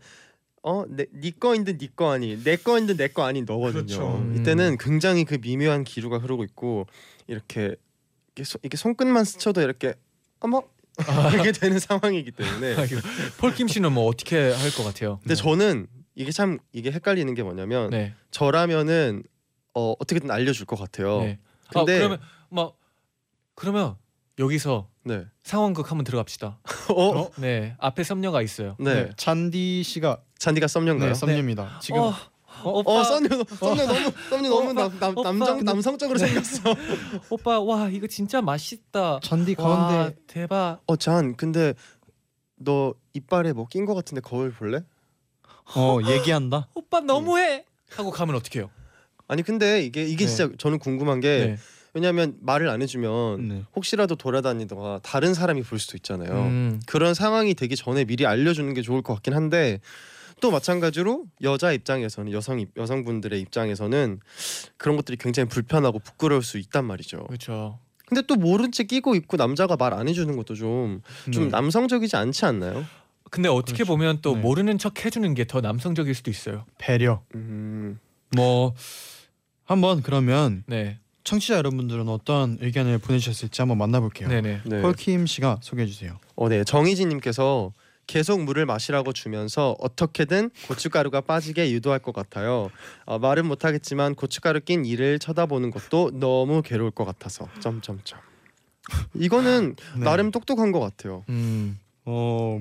어내 0.63 1.05
거인든 1.39 1.77
네거 1.79 2.11
아니 2.11 2.41
내 2.43 2.55
거인든 2.55 2.97
내거 2.97 3.23
아닌 3.23 3.45
너거든요. 3.45 3.83
그렇죠. 3.85 4.17
음. 4.17 4.35
이때는 4.39 4.77
굉장히 4.77 5.25
그 5.25 5.37
미묘한 5.41 5.83
기류가 5.83 6.19
흐르고 6.19 6.43
있고 6.43 6.85
이렇게 7.27 7.75
이게, 8.35 8.43
소, 8.43 8.59
이게 8.63 8.77
손끝만 8.77 9.23
스쳐도 9.25 9.61
이렇게 9.61 9.95
어머 10.39 10.61
이렇게 11.33 11.51
되는 11.51 11.79
상황이기 11.79 12.31
때문에. 12.31 12.75
아, 12.77 12.85
폴킴 13.39 13.67
씨는 13.67 13.91
뭐 13.91 14.05
어떻게 14.05 14.51
할 14.51 14.71
것 14.71 14.83
같아요? 14.83 15.19
근데 15.23 15.35
저는 15.35 15.87
이게 16.15 16.31
참 16.31 16.59
이게 16.73 16.91
헷갈리는 16.91 17.33
게 17.33 17.41
뭐냐면 17.43 17.89
네. 17.89 18.13
저라면은 18.29 19.23
어 19.73 19.93
어떻게든 19.99 20.29
알려줄 20.29 20.65
것 20.67 20.77
같아요. 20.77 21.21
네. 21.21 21.39
근데- 21.73 21.93
아, 21.95 21.97
그러면 21.97 22.19
뭐 22.49 22.75
그러면 23.55 23.95
여기서 24.37 24.89
네. 25.03 25.25
상황극 25.43 25.89
한번 25.89 26.03
들어갑시다. 26.03 26.59
어? 26.95 27.31
네, 27.37 27.75
앞에 27.79 28.03
썸녀가 28.03 28.41
있어요. 28.41 28.75
네. 28.79 28.93
네. 29.05 29.09
잔디 29.17 29.81
씨가 29.83 30.21
잔디가 30.41 30.67
썸녀인가요? 30.67 31.09
네, 31.09 31.13
썸녀입니다. 31.13 31.79
지금 31.83 31.99
어, 32.01 32.13
오빠, 32.63 32.91
어, 32.99 33.03
썸녀, 33.03 33.29
썸녀 33.59 33.85
너무, 33.85 34.11
썸녀 34.29 34.49
너무 34.49 34.73
남, 34.73 34.99
남, 34.99 35.11
오빠. 35.15 35.31
남정, 35.31 35.63
남성적으로 35.63 36.17
생겼어. 36.17 36.75
오빠, 37.29 37.59
와 37.59 37.89
이거 37.89 38.07
진짜 38.07 38.41
맛있다. 38.41 39.19
잔디 39.21 39.55
와 39.59 39.87
가운데 39.87 40.15
대박. 40.25 40.79
어, 40.87 40.95
잔, 40.95 41.35
근데 41.35 41.75
너 42.55 42.95
이빨에 43.13 43.53
뭐 43.53 43.67
낀 43.67 43.85
거 43.85 43.93
같은데 43.93 44.19
거울 44.21 44.51
볼래? 44.51 44.83
어 45.75 45.99
얘기한다. 46.07 46.67
오빠 46.73 47.01
너무해. 47.01 47.65
하고 47.95 48.09
가면 48.09 48.35
어떡해요? 48.35 48.69
아니 49.27 49.43
근데 49.43 49.83
이게 49.83 50.03
이게 50.05 50.25
네. 50.25 50.27
진짜 50.35 50.51
저는 50.57 50.79
궁금한 50.79 51.19
게 51.19 51.45
네. 51.45 51.57
왜냐하면 51.93 52.35
말을 52.41 52.67
안 52.69 52.81
해주면 52.81 53.47
네. 53.47 53.63
혹시라도 53.75 54.15
돌아다니다가 54.15 55.01
다른 55.03 55.33
사람이 55.35 55.61
볼 55.63 55.77
수도 55.77 55.97
있잖아요. 55.97 56.31
음, 56.31 56.81
그런 56.87 57.13
상황이 57.13 57.53
되기 57.53 57.75
전에 57.75 58.05
미리 58.05 58.25
알려주는 58.25 58.73
게 58.73 58.81
좋을 58.81 59.01
것 59.03 59.13
같긴 59.15 59.33
한데 59.35 59.81
또 60.41 60.51
마찬가지로 60.51 61.25
여자 61.43 61.71
입장에서는 61.71 62.31
여성 62.33 62.59
입- 62.59 62.75
여성분들의 62.77 63.39
입장에서는 63.39 64.19
그런 64.77 64.97
것들이 64.97 65.17
굉장히 65.17 65.47
불편하고 65.47 65.99
부끄러울 65.99 66.43
수 66.43 66.57
있단 66.57 66.83
말이죠. 66.85 67.23
그렇죠. 67.27 67.79
근데 68.07 68.21
또 68.27 68.35
모른 68.35 68.71
채 68.73 68.83
끼고 68.83 69.15
있고 69.15 69.37
남자가 69.37 69.77
말 69.77 69.93
안 69.93 70.09
해주는 70.09 70.35
것도 70.35 70.55
좀좀 70.55 71.43
네. 71.45 71.47
남성적이지 71.47 72.17
않지 72.17 72.43
않나요? 72.45 72.85
근데 73.29 73.47
어떻게 73.47 73.77
그렇죠. 73.77 73.93
보면 73.93 74.17
또 74.21 74.35
네. 74.35 74.41
모르는 74.41 74.77
척 74.77 75.05
해주는 75.05 75.33
게 75.35 75.45
더 75.45 75.61
남성적일 75.61 76.13
수도 76.13 76.29
있어요. 76.29 76.65
배려. 76.77 77.21
음, 77.35 77.97
뭐 78.35 78.73
한번 79.63 80.01
그러면 80.01 80.63
네, 80.67 80.97
청취자 81.23 81.55
여러분들은 81.55 82.09
어떤 82.09 82.57
의견을 82.59 82.97
보내주셨을지 82.97 83.61
한번 83.61 83.77
만나볼게요. 83.77 84.27
네, 84.27 84.41
네. 84.41 84.59
네. 84.65 84.81
폴킴 84.81 85.27
씨가 85.27 85.59
소개해 85.61 85.87
주세요. 85.87 86.19
어, 86.35 86.49
네. 86.49 86.63
정희진님께서 86.65 87.71
계속 88.07 88.43
물을 88.43 88.65
마시라고 88.65 89.13
주면서 89.13 89.75
어떻게든 89.79 90.49
고춧가루가 90.67 91.21
빠지게 91.21 91.71
유도할 91.71 91.99
것 91.99 92.13
같아요. 92.13 92.69
어, 93.05 93.19
말은 93.19 93.45
못하겠지만 93.47 94.15
고춧가루 94.15 94.61
낀 94.61 94.85
이를 94.85 95.17
쳐다보는 95.19 95.71
것도 95.71 96.11
너무 96.19 96.61
괴로울 96.61 96.91
것 96.91 97.05
같아서. 97.05 97.47
점점점. 97.59 98.19
이거는 99.15 99.75
네. 99.97 100.03
나름 100.03 100.31
똑똑한 100.31 100.71
것 100.71 100.79
같아요. 100.79 101.23
음, 101.29 101.79
어 102.03 102.59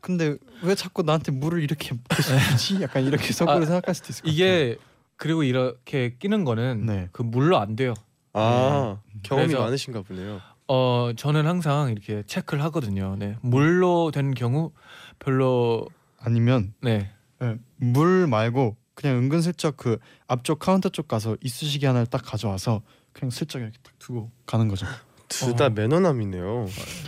근데 0.00 0.36
왜 0.62 0.74
자꾸 0.74 1.02
나한테 1.02 1.32
물을 1.32 1.62
이렇게 1.62 1.90
부지? 2.08 2.80
약간 2.80 3.04
이렇게 3.04 3.32
속으로 3.32 3.56
아, 3.58 3.60
생각할 3.66 3.94
수도 3.94 4.08
있을 4.10 4.22
것 4.22 4.30
이게 4.30 4.76
그리고 5.16 5.42
이렇게 5.42 6.14
끼는 6.18 6.44
거는 6.44 6.86
네. 6.86 7.08
그 7.12 7.22
물로 7.22 7.58
안 7.58 7.76
돼요. 7.76 7.94
아 8.32 8.98
경험이 9.24 9.48
그래서- 9.48 9.64
많으신가 9.64 10.02
보네요. 10.02 10.40
어 10.72 11.10
저는 11.16 11.48
항상 11.48 11.90
이렇게 11.90 12.22
체크를 12.28 12.62
하거든요. 12.64 13.16
네, 13.18 13.36
물로 13.40 14.12
된 14.12 14.34
경우 14.34 14.70
별로. 15.18 15.84
아니면 16.16 16.74
네, 16.80 17.10
네, 17.40 17.56
물 17.74 18.28
말고 18.28 18.76
그냥 18.94 19.16
은근슬쩍 19.16 19.76
그 19.76 19.98
앞쪽 20.28 20.60
카운터 20.60 20.88
쪽 20.88 21.08
가서 21.08 21.36
이쑤시개 21.40 21.88
하나를 21.88 22.06
딱 22.06 22.22
가져와서 22.24 22.82
그냥 23.12 23.30
슬쩍 23.30 23.58
이렇게 23.58 23.78
딱 23.82 23.98
두고 23.98 24.30
가는 24.46 24.68
거죠. 24.68 24.86
둘다 25.30 25.66
어. 25.66 25.70
매너남이네요. 25.70 26.66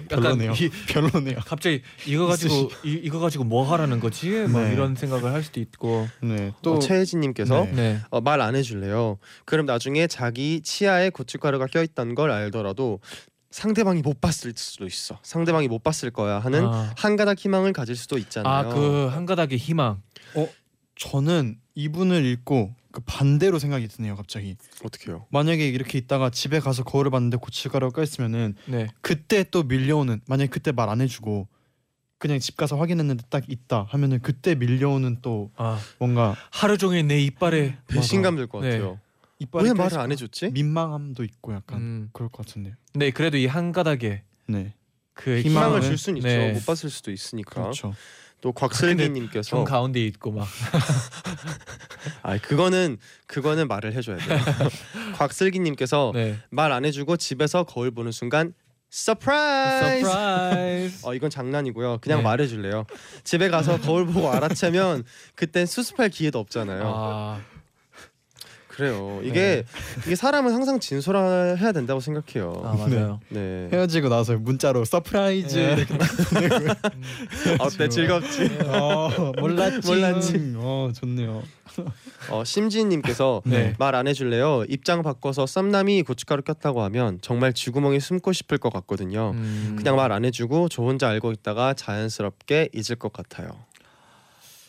별로네요. 0.09 0.53
이, 0.53 0.71
별로네요. 0.89 1.39
갑자기 1.45 1.83
이거 2.07 2.27
가지고 2.27 2.71
이, 2.85 2.93
이거 3.03 3.19
가지고 3.19 3.45
뭐 3.45 3.71
하라는 3.73 4.01
거지? 4.01 4.31
뭐 4.31 4.63
네. 4.63 4.73
이런 4.73 4.95
생각을 4.95 5.33
할 5.33 5.43
수도 5.43 5.61
있고. 5.61 6.09
네. 6.23 6.53
또또 6.63 6.79
최혜진님께서 6.79 7.65
네. 7.65 7.73
네, 7.73 8.01
어, 8.11 8.21
말안 8.21 8.55
해줄래요. 8.55 9.19
그럼 9.45 9.67
나중에 9.67 10.07
자기 10.07 10.63
치아에 10.63 11.11
고춧가루가 11.11 11.67
껴있다는 11.67 12.15
걸 12.15 12.31
알더라도 12.31 13.01
상대방이 13.53 14.03
못 14.03 14.21
봤을 14.21 14.53
수도 14.57 14.87
있어. 14.87 15.19
상대방이 15.23 15.69
못 15.69 15.83
봤을 15.85 16.11
거야 16.11 16.39
하는 16.41 16.65
아, 16.67 16.93
한 16.97 17.17
가닥 17.17 17.39
희망을 17.39 17.73
가질 17.73 17.95
수도 17.95 18.19
있잖아요. 18.19 18.53
아 18.53 18.75
그 18.75 19.09
한 19.13 19.27
가닥의 19.27 19.59
희망. 19.59 20.03
저는 20.97 21.59
이분을 21.75 22.25
읽고 22.25 22.75
그 22.93 23.01
반대로 23.07 23.59
생각이 23.59 23.89
드네요. 23.89 24.17
갑자기 24.17 24.57
어떻게요? 24.85 25.27
만약에 25.31 25.67
이렇게 25.67 25.99
있다가 25.99 26.31
집에 26.31 26.61
가서 26.61 26.85
거울을 26.85 27.11
봤는데 27.11 27.39
고춧가루가 27.39 27.95
껴 27.97 28.03
있으면은 28.03 28.55
네, 28.67 28.89
그때 29.01 29.45
또 29.51 29.63
밀려오는 29.63 30.21
만약에 30.27 30.49
그때 30.51 30.73
말 30.73 30.89
안 30.91 31.01
해주고 31.01 31.49
그냥 32.19 32.39
집 32.39 32.57
가서 32.57 32.77
확인했는데 32.77 33.25
딱 33.31 33.45
있다 33.49 33.87
하면은 33.89 34.21
그때 34.21 34.55
밀려오는 34.55 35.19
또 35.23 35.51
아 35.57 35.81
뭔가 35.99 36.37
하루 36.51 36.77
종일 36.79 37.07
내 37.07 37.19
이빨에 37.21 37.79
배신감 37.89 38.37
들것 38.37 38.63
네. 38.63 38.71
같아요. 38.73 39.01
이빨이 39.43 39.65
왜껴 39.65 39.75
말을 39.75 39.99
안 39.99 40.09
거- 40.09 40.13
해줬지? 40.13 40.51
민망함도 40.51 41.25
있고 41.25 41.53
약간 41.55 41.79
음, 41.79 42.09
그럴 42.13 42.29
것 42.29 42.47
같은데. 42.47 42.75
네 42.95 43.11
그래도 43.11 43.37
이 43.37 43.47
한 43.47 43.73
가닥에 43.73 44.23
네. 44.47 44.75
그 45.15 45.41
희망을 45.41 45.81
줄 45.83 45.99
수는 45.99 46.19
있죠. 46.19 46.29
네. 46.29 46.53
못 46.53 46.65
봤을 46.67 46.89
수도 46.91 47.11
있으니까. 47.11 47.63
그렇죠. 47.63 47.95
또 48.41 48.51
곽슬기님께서 48.53 49.49
정 49.51 49.65
가운데 49.65 50.05
있고 50.07 50.33
막 50.33 50.49
아 52.23 52.39
그거는 52.39 52.99
그거는 53.27 53.69
말을 53.69 53.93
해줘야 53.95 54.17
돼요. 54.17 54.39
곽슬기님께서 55.17 56.13
네. 56.15 56.39
말안 56.51 56.85
해주고 56.85 57.17
집에서 57.19 57.65
거울 57.65 57.91
보는 57.91 58.11
순간 58.13 58.53
surprise. 58.91 60.05
surprise. 60.07 60.99
어 61.07 61.15
이건 61.15 61.31
장난이고요. 61.31 61.99
그냥 62.01 62.19
네. 62.19 62.25
말해줄래요. 62.25 62.85
집에 63.25 63.49
가서 63.49 63.81
거울 63.81 64.07
보고 64.07 64.31
알아채면 64.31 65.05
그땐 65.35 65.67
수습할 65.67 66.11
기회도 66.11 66.39
없잖아요. 66.41 66.83
아, 66.85 67.41
그래요. 68.75 69.21
이게 69.23 69.65
이게 70.07 70.17
사람은 70.17 70.53
항상 70.53 70.81
진솔해야 70.81 71.73
된다고 71.73 72.01
생각해요. 72.01 72.63
아 72.65 72.75
맞아요. 72.75 73.21
네. 73.29 73.69
헤어지고 73.71 74.09
나서 74.09 74.37
문자로 74.39 74.85
surprise 74.87 75.57
네. 75.59 75.73
이렇게 75.75 75.95
어때 77.59 77.89
즐겁지? 77.89 78.59
어, 78.67 79.33
몰랐지. 79.39 79.87
몰랐지. 79.87 80.55
어 80.57 80.91
좋네요. 80.95 81.43
어 82.31 82.45
심지인님께서 82.45 83.43
네. 83.47 83.75
말안 83.79 84.07
해줄래요. 84.09 84.65
입장 84.69 85.03
바꿔서 85.03 85.45
썸남이 85.47 86.03
고춧가루 86.05 86.43
꼈다고 86.43 86.83
하면 86.83 87.19
정말 87.21 87.53
쥐구멍에 87.53 87.99
숨고 88.01 88.33
싶을 88.33 88.57
것 88.59 88.73
같거든요. 88.73 89.33
음, 89.35 89.75
그냥 89.77 89.97
말 89.97 90.13
안 90.13 90.25
해주고 90.25 90.69
저 90.69 90.83
혼자 90.83 91.09
알고 91.09 91.33
있다가 91.33 91.75
자연스럽게 91.75 92.71
잊을 92.75 92.97
것 92.99 93.13
같아요. 93.13 93.51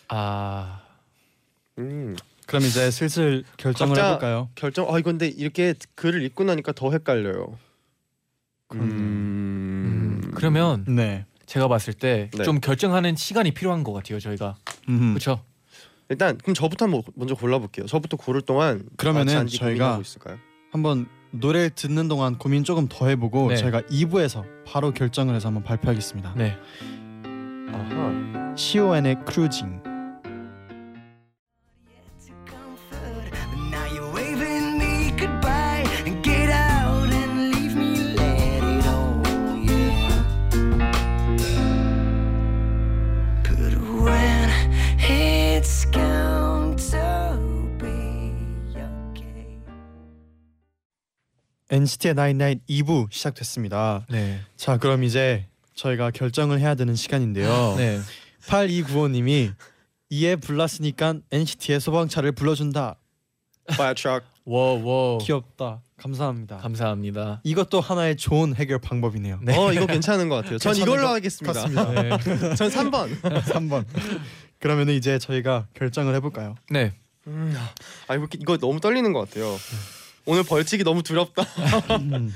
아 0.10 0.82
음 1.80 2.16
그럼 2.48 2.64
이제 2.64 2.92
슬슬 2.92 3.44
결정을 3.58 3.96
각자- 3.96 4.08
해볼까요? 4.08 4.50
결정. 4.56 4.94
아 4.94 5.00
이건데 5.00 5.28
이렇게 5.28 5.74
글을 5.96 6.24
읽고 6.24 6.44
나니까 6.44 6.72
더 6.74 6.92
헷갈려요. 6.92 7.58
그러네요. 8.68 8.94
음, 8.94 10.22
음, 10.26 10.32
그러면 10.36 10.86
네. 10.88 11.26
제가 11.46 11.68
봤을 11.68 11.94
때 11.94 12.30
네. 12.36 12.44
좀 12.44 12.60
결정하는 12.60 13.16
시간이 13.16 13.52
필요한 13.52 13.84
것 13.84 13.94
같아요 13.94 14.20
저희가 14.20 14.56
음. 14.90 15.10
그렇죠. 15.14 15.44
일단 16.10 16.38
그럼 16.38 16.54
저부터 16.54 16.86
한번 16.86 17.02
먼저 17.16 17.36
골라볼게요. 17.36 17.86
저부터 17.86 18.18
고를 18.18 18.42
동안 18.42 18.84
그러면은 18.98 19.36
아, 19.38 19.46
저희가? 19.46 20.02
한번 20.72 21.08
노래 21.32 21.70
듣는 21.70 22.08
동안 22.08 22.38
고민 22.38 22.64
조금 22.64 22.88
더 22.90 23.08
해보고 23.08 23.50
네. 23.50 23.56
저희가 23.58 23.82
2부에서 23.84 24.44
바로 24.66 24.92
결정을 24.92 25.34
해서 25.36 25.48
한번 25.48 25.64
발표하겠습니다. 25.64 26.34
네. 26.36 26.58
아하. 27.72 28.54
CON의 28.56 29.18
크루징. 29.26 29.82
NCT의 51.74 52.14
나인나인 52.14 52.60
2부 52.70 53.08
시작됐습니다. 53.12 54.06
네. 54.08 54.40
자 54.56 54.78
그럼 54.78 55.04
이제 55.04 55.48
저희가 55.74 56.12
결정을 56.12 56.60
해야 56.60 56.76
되는 56.76 56.96
시간인데요. 56.96 57.74
네. 57.78 58.00
8295님이 58.46 59.52
이에 60.12 60.36
불났으니까 60.36 61.16
NCT의 61.32 61.80
소방차를 61.80 62.34
불러준다. 62.34 62.98
Fire 63.72 63.96
truck. 63.96 64.28
워워. 64.46 65.18
귀엽다. 65.18 65.82
감사합니다. 65.98 66.58
감사합니다. 66.58 67.42
이것도 67.44 67.82
하나의 67.82 68.18
좋은 68.18 68.56
해결 68.56 68.78
방법이네요. 68.78 69.40
네. 69.42 69.58
어 69.58 69.74
이거 69.74 69.88
괜찮은 69.88 70.30
것 70.30 70.36
같아요. 70.36 70.60
전 70.60 70.76
이걸로 70.76 71.08
것 71.08 71.14
하겠습니다. 71.16 71.66
네. 71.66 72.10
전 72.56 72.70
3번. 72.70 73.20
3번. 73.20 73.86
그러면 74.60 74.90
이제 74.90 75.18
저희가 75.18 75.66
결정을 75.74 76.14
해볼까요? 76.16 76.54
네. 76.70 76.94
음, 77.26 77.56
아 78.08 78.16
이거, 78.16 78.28
이거 78.38 78.58
너무 78.58 78.80
떨리는 78.80 79.12
것 79.12 79.28
같아요. 79.28 79.58
오늘 80.26 80.44
벌칙이 80.44 80.84
너무 80.84 81.04
두렵다. 81.04 81.44
음. 82.00 82.34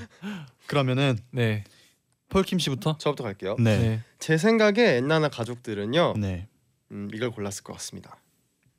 그러면은 0.67 1.17
네. 1.31 1.63
폴킴 2.29 2.59
씨부터. 2.59 2.97
저부터 2.97 3.23
갈게요. 3.23 3.55
네. 3.59 3.77
네. 3.77 4.01
제 4.19 4.37
생각에 4.37 4.97
엔나나 4.97 5.29
가족들은요 5.29 6.15
네. 6.17 6.47
음, 6.91 7.09
이걸 7.13 7.31
골랐을 7.31 7.63
것 7.63 7.73
같습니다. 7.73 8.17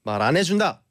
말 0.03 0.21
안 0.23 0.37
해준다. 0.37 0.83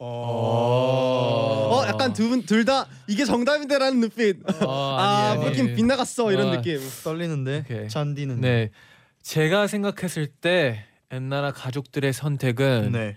어 0.00 1.82
약간 1.88 2.12
두분둘 2.12 2.64
다 2.64 2.86
이게 3.08 3.24
정답인데라는 3.24 3.98
눈빛. 4.00 4.36
아, 4.64 5.32
아니, 5.32 5.44
아니. 5.44 5.50
느낌 5.56 5.74
빗나갔어 5.74 6.30
이런 6.32 6.48
아. 6.48 6.56
느낌. 6.56 6.78
떨리는데 7.02 7.64
오케이. 7.64 7.88
잔디는 7.88 8.40
네, 8.40 8.70
제가 9.22 9.66
생각했을 9.66 10.28
때 10.28 10.84
엔나나 11.10 11.50
가족들의 11.52 12.12
선택은 12.12 12.92
네. 12.92 13.16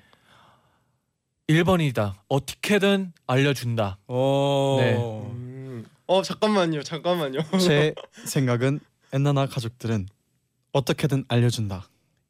1번이다. 1.50 2.14
어떻게든 2.28 3.14
알려준다. 3.28 3.98
오. 4.08 4.78
네. 4.80 4.96
음. 4.96 5.86
어 6.08 6.22
잠깐만요, 6.22 6.84
잠깐만요. 6.84 7.40
제 7.60 7.94
생각은 8.26 8.80
엔나나 9.14 9.46
가족들은 9.48 10.08
어떻게든 10.72 11.26
알려준다. 11.28 11.88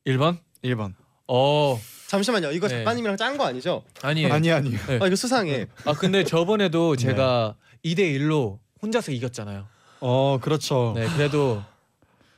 1번? 0.07 0.39
1번. 0.63 0.93
어, 1.27 1.79
잠시만요, 2.07 2.51
이거 2.51 2.67
네. 2.67 2.79
작가님이랑 2.79 3.15
짠 3.17 3.37
거 3.37 3.45
아니죠? 3.45 3.83
아니에요. 4.01 4.33
아니 4.33 4.51
아니요. 4.51 4.77
네. 4.87 4.99
아 5.01 5.07
이거 5.07 5.15
수상해. 5.15 5.67
아 5.85 5.93
근데 5.93 6.23
저번에도 6.23 6.95
제가 6.95 7.55
2대 7.85 7.99
1로 8.17 8.59
혼자서 8.81 9.11
이겼잖아요. 9.11 9.67
어 10.01 10.39
그렇죠. 10.41 10.93
네, 10.95 11.07
그래도 11.15 11.63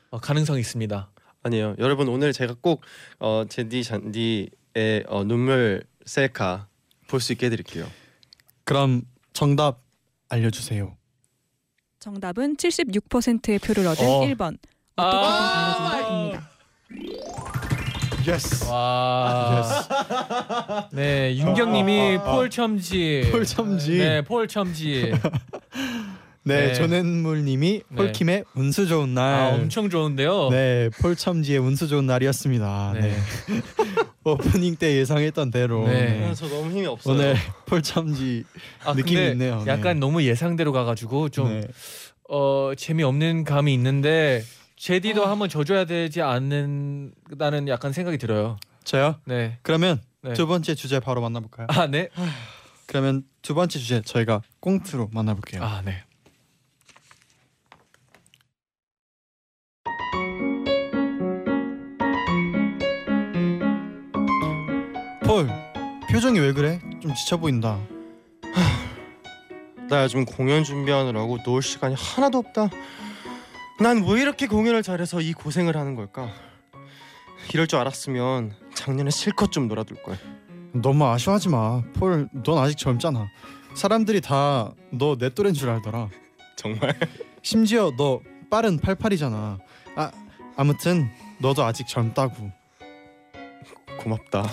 어, 0.09 0.19
가능성이 0.19 0.59
있습니다. 0.59 1.09
아니에요, 1.43 1.75
여러분 1.79 2.07
오늘 2.09 2.33
제가 2.33 2.55
꼭 2.61 2.81
어, 3.19 3.45
쟨디 3.49 3.83
쟌디의 3.83 5.05
어, 5.07 5.23
눈물 5.23 5.83
셀카 6.05 6.67
볼 7.07 7.19
수 7.19 7.31
있게 7.33 7.45
해드릴게요. 7.47 7.87
그럼 8.63 9.03
정답 9.33 9.81
알려주세요. 10.29 10.95
정답은 11.99 12.55
76%의 12.57 13.59
표를 13.59 13.87
얻은 13.87 14.05
어. 14.05 14.21
1번. 14.21 14.57
아, 14.95 15.05
어떻게든 15.05 15.29
알려준다입니다. 15.91 16.49
yes. 18.27 18.65
와. 18.65 19.63
네, 20.91 21.35
윤경님이 21.37 22.19
폴 22.19 22.49
첨지. 22.49 23.27
폴 23.31 23.45
첨지. 23.45 23.97
네, 23.97 24.21
폴 24.21 24.47
첨지. 24.47 25.11
네, 26.45 26.67
네. 26.67 26.73
조nen물님이 26.73 27.81
네. 27.87 27.95
폴킴의 27.95 28.43
운수 28.55 28.87
좋은 28.87 29.13
날. 29.13 29.33
아, 29.33 29.47
엄청 29.55 29.89
좋은데요. 29.89 30.49
네, 30.49 30.89
폴첨지의 31.01 31.59
운수 31.59 31.87
좋은 31.87 32.05
날이었습니다. 32.05 32.93
네. 32.95 33.01
네. 33.01 33.15
오프닝 34.25 34.75
때 34.75 34.95
예상했던 34.97 35.51
대로 35.51 35.87
네. 35.87 36.19
네. 36.19 36.29
아, 36.29 36.33
저 36.33 36.47
너무 36.47 36.71
힘이 36.71 36.85
없어요. 36.85 37.15
오늘 37.15 37.35
폴첨지 37.65 38.43
아, 38.85 38.93
느낌이 38.93 39.15
근데 39.15 39.31
있네요. 39.31 39.63
네. 39.63 39.71
약간 39.71 39.99
너무 39.99 40.23
예상대로 40.23 40.71
가가지고 40.71 41.29
좀 41.29 41.61
네. 41.61 41.67
어, 42.29 42.71
재미없는 42.75 43.43
감이 43.43 43.73
있는데 43.73 44.43
제디도 44.75 45.25
한번 45.25 45.49
져줘야 45.49 45.85
되지 45.85 46.21
않는다는 46.21 47.67
약간 47.67 47.93
생각이 47.93 48.17
들어요. 48.17 48.57
저요? 48.83 49.15
네. 49.25 49.59
그러면 49.61 50.01
네. 50.21 50.33
두 50.33 50.47
번째 50.47 50.75
주제 50.75 50.99
바로 50.99 51.21
만나볼까요? 51.21 51.67
아, 51.69 51.87
네. 51.87 52.09
그러면 52.85 53.23
두 53.41 53.55
번째 53.55 53.79
주제 53.79 54.01
저희가 54.01 54.41
꽁트로 54.59 55.09
만나볼게요. 55.13 55.63
아, 55.63 55.81
네. 55.85 56.03
폴 65.33 65.49
표정이 66.11 66.39
왜 66.39 66.53
그래? 66.53 66.79
좀 67.01 67.11
지쳐 67.15 67.37
보인다. 67.37 67.79
나 69.89 70.03
요즘 70.03 70.25
공연 70.25 70.63
준비하느라고 70.63 71.39
놀 71.43 71.63
시간이 71.63 71.95
하나도 71.97 72.37
없다. 72.37 72.69
난 73.79 74.03
왜 74.05 74.21
이렇게 74.21 74.45
공연을 74.45 74.83
잘해서 74.83 75.21
이 75.21 75.33
고생을 75.33 75.75
하는 75.75 75.95
걸까? 75.95 76.29
이럴 77.51 77.65
줄 77.65 77.79
알았으면 77.79 78.53
작년에 78.75 79.09
실컷 79.09 79.51
좀 79.51 79.67
놀아둘 79.67 80.03
걸. 80.03 80.19
너무 80.71 81.03
아쉬워하지 81.07 81.49
마. 81.49 81.81
폴, 81.95 82.29
넌 82.43 82.59
아직 82.59 82.77
젊잖아. 82.77 83.27
사람들이 83.73 84.21
다 84.21 84.71
너 84.91 85.15
내 85.17 85.29
또래인 85.33 85.55
줄 85.55 85.71
알더라. 85.71 86.09
정말. 86.57 86.93
심지어 87.41 87.91
너 87.97 88.21
빠른 88.51 88.77
88이잖아. 88.79 89.57
아 89.95 90.11
아무튼 90.55 91.09
너도 91.39 91.63
아직 91.63 91.87
젊다고. 91.87 92.51
고맙다. 93.97 94.43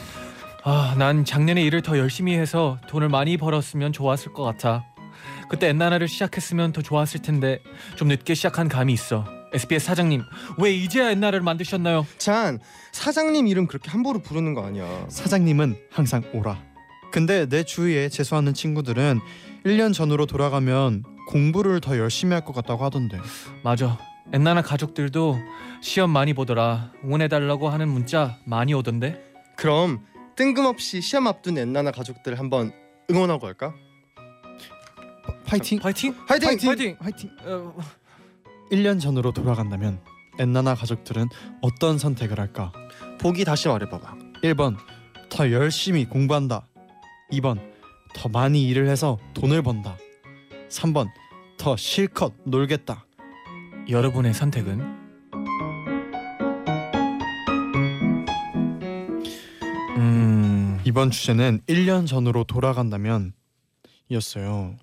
아, 0.62 0.94
난 0.99 1.25
작년에 1.25 1.62
일을 1.62 1.83
더 1.83 1.99
열심히 1.99 2.35
해서 2.37 2.79
돈을 2.88 3.09
많이 3.09 3.37
벌었으면 3.37 3.92
좋았을 3.92 4.33
것 4.33 4.42
같아. 4.42 4.85
그때 5.49 5.68
엔나나를 5.68 6.07
시작했으면 6.07 6.73
더 6.73 6.83
좋았을 6.83 7.23
텐데 7.23 7.61
좀 7.96 8.09
늦게 8.09 8.35
시작한 8.35 8.68
감이 8.68 8.92
있어. 8.92 9.25
SBS 9.53 9.85
사장님, 9.87 10.23
왜 10.59 10.73
이제야 10.73 11.11
엔나를 11.11 11.40
만드셨나요? 11.40 12.07
잔 12.18 12.61
사장님 12.92 13.49
이름 13.49 13.66
그렇게 13.66 13.90
함부로 13.90 14.20
부르는 14.20 14.55
거 14.55 14.64
아니야. 14.64 15.07
사장님은 15.09 15.77
항상 15.90 16.23
오라. 16.33 16.62
근데 17.11 17.46
내 17.49 17.64
주위에 17.64 18.09
재수하는 18.09 18.55
친구들은 18.55 19.18
1년 19.66 19.92
전으로 19.92 20.27
돌아가면 20.27 21.03
공부를 21.29 21.81
더 21.81 21.99
열심히 21.99 22.33
할 22.35 22.44
것 22.44 22.53
같다고 22.53 22.85
하던데. 22.85 23.18
맞아. 23.64 23.99
엔나나 24.33 24.62
가족들도 24.62 25.40
시험 25.83 26.11
많이 26.11 26.33
보더라. 26.35 26.92
응원해달라고 27.05 27.68
하는 27.68 27.88
문자 27.88 28.38
많이 28.46 28.73
오던데. 28.73 29.20
그럼 29.57 30.05
뜬금없이 30.40 31.03
시험 31.03 31.26
앞둔 31.26 31.59
엔나나 31.59 31.90
가족들 31.90 32.38
한번 32.38 32.72
응원하고 33.11 33.46
할까? 33.46 33.74
파이팅. 35.44 35.79
파이팅! 35.79 36.14
화이팅! 36.26 36.57
파이팅! 36.57 36.96
파이팅. 36.96 37.31
어, 37.44 37.76
1년 38.72 38.98
전으로 38.98 39.33
돌아간다면 39.33 40.00
엔나나 40.38 40.74
가족들은 40.76 41.29
어떤 41.61 41.98
선택을 41.98 42.40
할까? 42.40 42.72
보기 43.18 43.44
다시 43.44 43.68
말해봐봐. 43.68 44.14
1번 44.42 44.79
더 45.29 45.53
열심히 45.53 46.07
공부한다. 46.07 46.66
2번 47.33 47.61
더 48.14 48.31
많이 48.31 48.66
일을 48.66 48.88
해서 48.88 49.18
돈을 49.35 49.61
번다. 49.61 49.98
3번 50.70 51.11
더 51.59 51.76
실컷 51.76 52.33
놀겠다. 52.46 53.05
여러분의 53.90 54.33
선택은? 54.33 55.00
음, 60.01 60.81
이번 60.85 61.11
주제는 61.11 61.61
1년 61.69 62.07
전으로 62.07 62.45
돌아간다면 62.45 63.33
이었어요. 64.09 64.75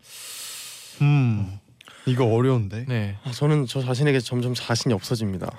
음. 1.02 1.60
이거 2.06 2.26
어려운데. 2.26 2.86
네. 2.88 3.18
아, 3.24 3.32
저는 3.32 3.66
저 3.66 3.82
자신에게 3.82 4.20
점점 4.20 4.54
자신이 4.54 4.94
없어집니다. 4.94 5.52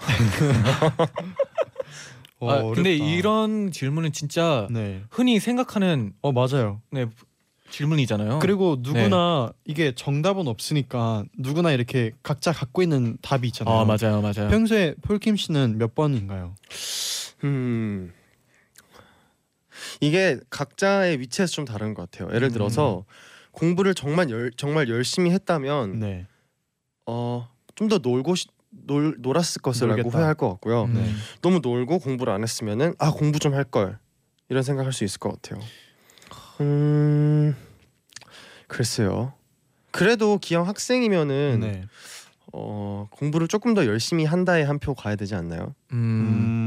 어, 2.40 2.48
아, 2.50 2.62
근데. 2.74 2.96
이런 2.96 3.70
질문은 3.70 4.12
진짜 4.12 4.66
네. 4.70 5.02
흔히 5.10 5.40
생각하는 5.40 6.14
어 6.22 6.32
맞아요. 6.32 6.80
네, 6.90 7.06
질문이잖아요. 7.70 8.38
그리고 8.38 8.78
누구나 8.80 9.52
이게 9.66 9.92
정답은 9.94 10.48
없으니까 10.48 11.24
누구나 11.36 11.72
이렇게 11.72 12.12
각자 12.22 12.52
갖고 12.52 12.80
있는 12.82 13.18
답이 13.20 13.46
있잖아요. 13.48 13.74
아 13.74 13.84
맞아요, 13.84 14.22
맞아요. 14.22 14.48
평소에 14.48 14.94
폴킴 15.02 15.36
씨는 15.36 15.76
몇 15.76 15.94
번인가요? 15.94 16.54
음. 17.44 18.12
이게 20.00 20.38
각자의 20.50 21.20
위치에서 21.20 21.52
좀 21.52 21.64
다른 21.64 21.94
것 21.94 22.10
같아요. 22.10 22.34
예를 22.34 22.48
음. 22.48 22.52
들어서 22.52 23.04
공부를 23.52 23.94
정말 23.94 24.30
열, 24.30 24.50
정말 24.56 24.88
열심히 24.88 25.30
했다면 25.30 25.98
네. 26.00 26.26
어, 27.06 27.48
좀 27.74 27.88
더 27.88 27.98
놀고 27.98 28.34
싶- 28.34 28.50
놀 28.70 29.16
놀았을 29.18 29.62
것이라고 29.62 29.96
놀겠다. 29.96 30.16
후회할 30.18 30.34
것 30.34 30.48
같고요. 30.50 30.84
음. 30.84 30.94
네. 30.94 31.10
너무 31.42 31.60
놀고 31.62 31.98
공부를 32.00 32.32
안 32.32 32.42
했으면은 32.42 32.94
아 32.98 33.10
공부 33.10 33.38
좀 33.38 33.54
할 33.54 33.64
걸 33.64 33.98
이런 34.50 34.62
생각할 34.62 34.92
수 34.92 35.04
있을 35.04 35.18
것 35.18 35.30
같아요. 35.40 35.60
음 36.60 37.54
글쎄요. 38.66 39.32
그래도 39.90 40.38
기왕 40.38 40.66
학생이면은 40.68 41.60
네. 41.60 41.84
어 42.52 43.06
공부를 43.10 43.48
조금 43.48 43.74
더 43.74 43.86
열심히 43.86 44.24
한다에 44.24 44.62
한 44.62 44.78
표 44.78 44.94
가야 44.94 45.16
되지 45.16 45.34
않나요? 45.34 45.74
음. 45.92 45.96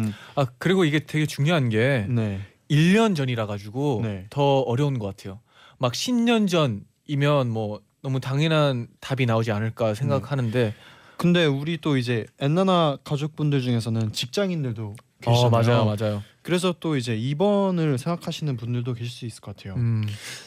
음. 0.06 0.14
아 0.36 0.46
그리고 0.58 0.86
이게 0.86 1.00
되게 1.00 1.26
중요한 1.26 1.70
게 1.70 2.06
네. 2.10 2.42
1년 2.72 3.16
전이라 3.16 3.46
가지고 3.46 4.00
네. 4.04 4.26
더 4.30 4.62
어려운 4.62 4.98
것 4.98 5.06
같아요. 5.06 5.42
막 5.78 5.92
10년 5.92 6.48
전이면 6.48 7.50
뭐 7.50 7.82
너무 8.02 8.20
당연한 8.20 8.88
답이 9.00 9.26
나오지 9.26 9.52
않을까 9.52 9.94
생각하는데 9.94 10.74
근데 11.18 11.46
우리 11.46 11.78
또 11.78 11.98
이제 11.98 12.26
엔나나 12.40 12.98
가족분들 13.04 13.62
중에서는 13.62 14.12
직장인들도 14.12 14.96
계시잖아요. 15.22 15.48
어 15.48 15.50
맞아요, 15.50 15.86
맞아요. 15.86 16.24
그래서 16.42 16.74
또 16.80 16.96
이제 16.96 17.16
2번을 17.16 18.00
생각하시는 18.00 18.58
분들도 18.58 18.94
계실 18.94 19.12
수 19.12 19.26
있을 19.28 19.42
것 19.42 19.56
같아요. 19.56 19.76
음. 19.76 20.04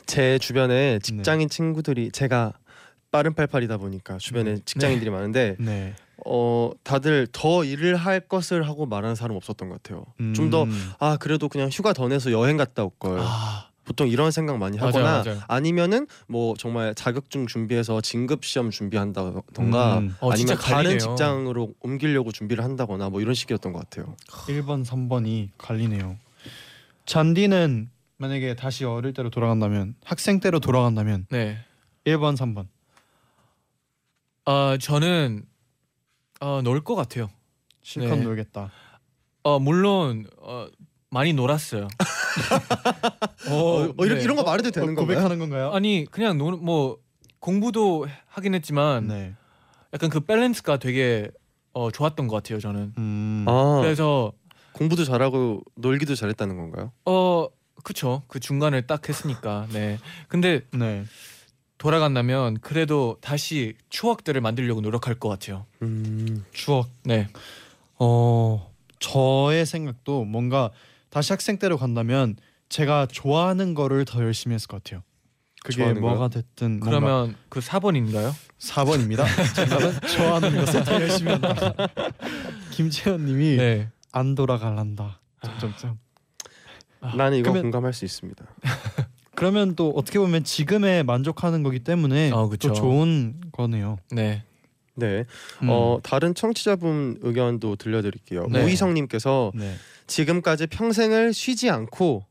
제 0.07 0.39
주변에 0.39 0.99
직장인 0.99 1.49
친구들이 1.49 2.11
제가 2.11 2.55
빠른 3.15 3.33
팔팔이다 3.33 3.77
보니까 3.77 4.19
주변에 4.19 4.55
네. 4.55 4.61
직장인들이 4.65 5.09
많은데 5.09 5.55
네. 5.61 5.95
어 6.27 6.73
다들 6.83 7.29
더 7.31 7.63
일을 7.63 7.95
할 7.95 8.19
것을 8.19 8.67
하고 8.67 8.87
말하는 8.87 9.15
사람 9.15 9.37
없었던 9.37 9.69
것 9.69 9.81
같아요. 9.81 10.05
좀더 10.35 10.65
음. 10.65 10.91
아 10.99 11.17
그래도 11.21 11.49
그냥 11.49 11.69
휴가 11.71 11.93
더 11.93 12.09
내서 12.09 12.33
여행 12.33 12.57
갔다 12.57 12.83
올 12.83 12.91
걸. 12.99 13.21
아, 13.21 13.69
보통 13.85 14.09
이런 14.09 14.33
생각 14.33 14.59
많이 14.59 14.79
맞아요, 14.79 14.89
하거나 14.89 15.23
맞아요. 15.23 15.41
아니면은 15.47 16.09
뭐 16.27 16.55
정말 16.59 16.93
자격증 16.97 17.47
준비해서 17.47 18.01
진급 18.01 18.45
시험 18.45 18.71
준비한다던가 18.71 19.99
음. 19.99 20.17
어, 20.21 20.33
아니면 20.33 20.57
다른. 20.57 20.99
직장으로 20.99 21.73
옮기려고 21.83 22.33
준비를 22.33 22.65
한다거나 22.65 23.11
뭐 23.11 23.21
이런 23.21 23.35
식이었던 23.35 23.73
것 23.73 23.79
같아요. 23.79 24.17
1번, 24.49 24.85
3번이 24.85 25.51
갈리네요. 25.57 26.17
잔디는 27.07 27.91
만약에 28.17 28.57
다시 28.57 28.85
어릴 28.85 29.13
때로 29.13 29.31
돌아간다면 29.31 29.95
학생 30.03 30.41
때로 30.41 30.59
돌아간다면 30.59 31.27
네. 31.31 31.59
1번 32.07 32.37
3번 32.37 32.67
아 34.47 34.77
저는 34.81 35.45
어, 36.41 36.61
놀것 36.63 36.97
같아요. 36.97 37.31
실컷 37.83 38.17
네. 38.17 38.23
놀겠다. 38.25 38.71
어 39.43 39.59
물론 39.59 40.27
어, 40.39 40.67
많이 41.11 41.33
놀았어요. 41.33 41.89
어, 43.49 43.85
어, 43.97 44.05
이런 44.05 44.19
네. 44.19 44.25
이런 44.25 44.37
거 44.37 44.43
말해도 44.43 44.71
되는 44.71 44.89
어, 44.89 44.95
건가요? 44.95 45.07
고백하는 45.07 45.39
건가요? 45.39 45.71
아니 45.73 46.07
그냥 46.11 46.37
노, 46.39 46.51
뭐 46.53 46.99
공부도 47.41 48.07
하긴 48.29 48.55
했지만 48.55 49.07
네. 49.09 49.35
약간 49.93 50.11
그 50.11 50.21
밸런스가 50.21 50.79
되게 50.79 51.31
어, 51.73 51.91
좋았던 51.91 52.29
것 52.29 52.37
같아요 52.37 52.59
저는. 52.61 52.95
음. 52.99 53.45
아 53.49 53.79
그래서 53.81 54.33
공부도 54.73 55.05
잘하고 55.05 55.63
놀기도 55.77 56.15
잘했다는 56.15 56.57
건가요? 56.57 56.93
어 57.07 57.49
그쵸 57.83 58.23
그 58.29 58.41
중간을 58.41 58.87
딱 58.87 59.09
했으니까 59.09 59.67
네. 59.73 59.99
근데 60.29 60.63
네. 60.73 61.05
돌아간다면 61.79 62.59
그래도 62.61 63.19
다시 63.21 63.75
추억들을 63.91 64.41
만들려고 64.41 64.81
노력할 64.81 65.15
것 65.17 65.29
같아요. 65.29 65.67
음. 65.83 66.45
추억. 66.53 66.89
네. 67.03 67.29
어 67.99 68.71
저의 69.01 69.67
생각도 69.67 70.25
뭔가 70.25 70.71
다시 71.11 71.33
학생 71.33 71.59
때로 71.59 71.77
간다면 71.77 72.37
제가 72.69 73.07
좋아하는 73.11 73.75
거를 73.75 74.05
더 74.05 74.21
열심히 74.23 74.55
했을 74.55 74.69
것 74.69 74.83
같아요. 74.83 75.03
그게 75.63 75.77
좋아하는 75.77 76.01
뭐가 76.01 76.17
거요? 76.17 76.29
됐든 76.29 76.81
그러면 76.81 77.37
그 77.49 77.61
4번인가요? 77.61 78.33
4번입니다. 78.59 79.25
정답은 79.55 80.01
좋아하는 80.09 80.57
것을 80.57 80.85
더 80.85 80.95
열심히 80.95 81.33
한다. 81.33 81.55
김채연님이 82.73 83.57
네. 83.57 83.89
안 84.13 84.35
돌아갈란다. 84.35 85.21
점점점. 85.43 85.99
나는 87.01 87.39
이거 87.39 87.51
그러면- 87.53 87.63
공감할 87.63 87.93
수 87.93 88.05
있습니다. 88.05 88.45
그러면 89.45 89.77
또 89.77 89.91
어떻게 89.91 90.19
보면 90.19 90.43
지금에 90.43 91.03
만족하는 91.03 91.63
거기 91.63 91.79
때문에 91.79 92.31
어. 92.33 92.49
또 92.59 92.73
좋은 92.73 93.35
거네요. 93.53 93.99
네. 94.11 94.43
네. 94.95 95.27
음. 95.61 95.69
어 95.69 95.99
다른 96.03 96.35
청취자분 96.35 97.19
의견도 97.21 97.77
들려드릴게요. 97.77 98.47
네. 98.49 98.65
오희성님께서 98.65 99.53
네. 99.55 99.75
지금까지 100.07 100.67
평생을 100.69 101.35
쉬지 101.35 101.69
않고 101.69 102.25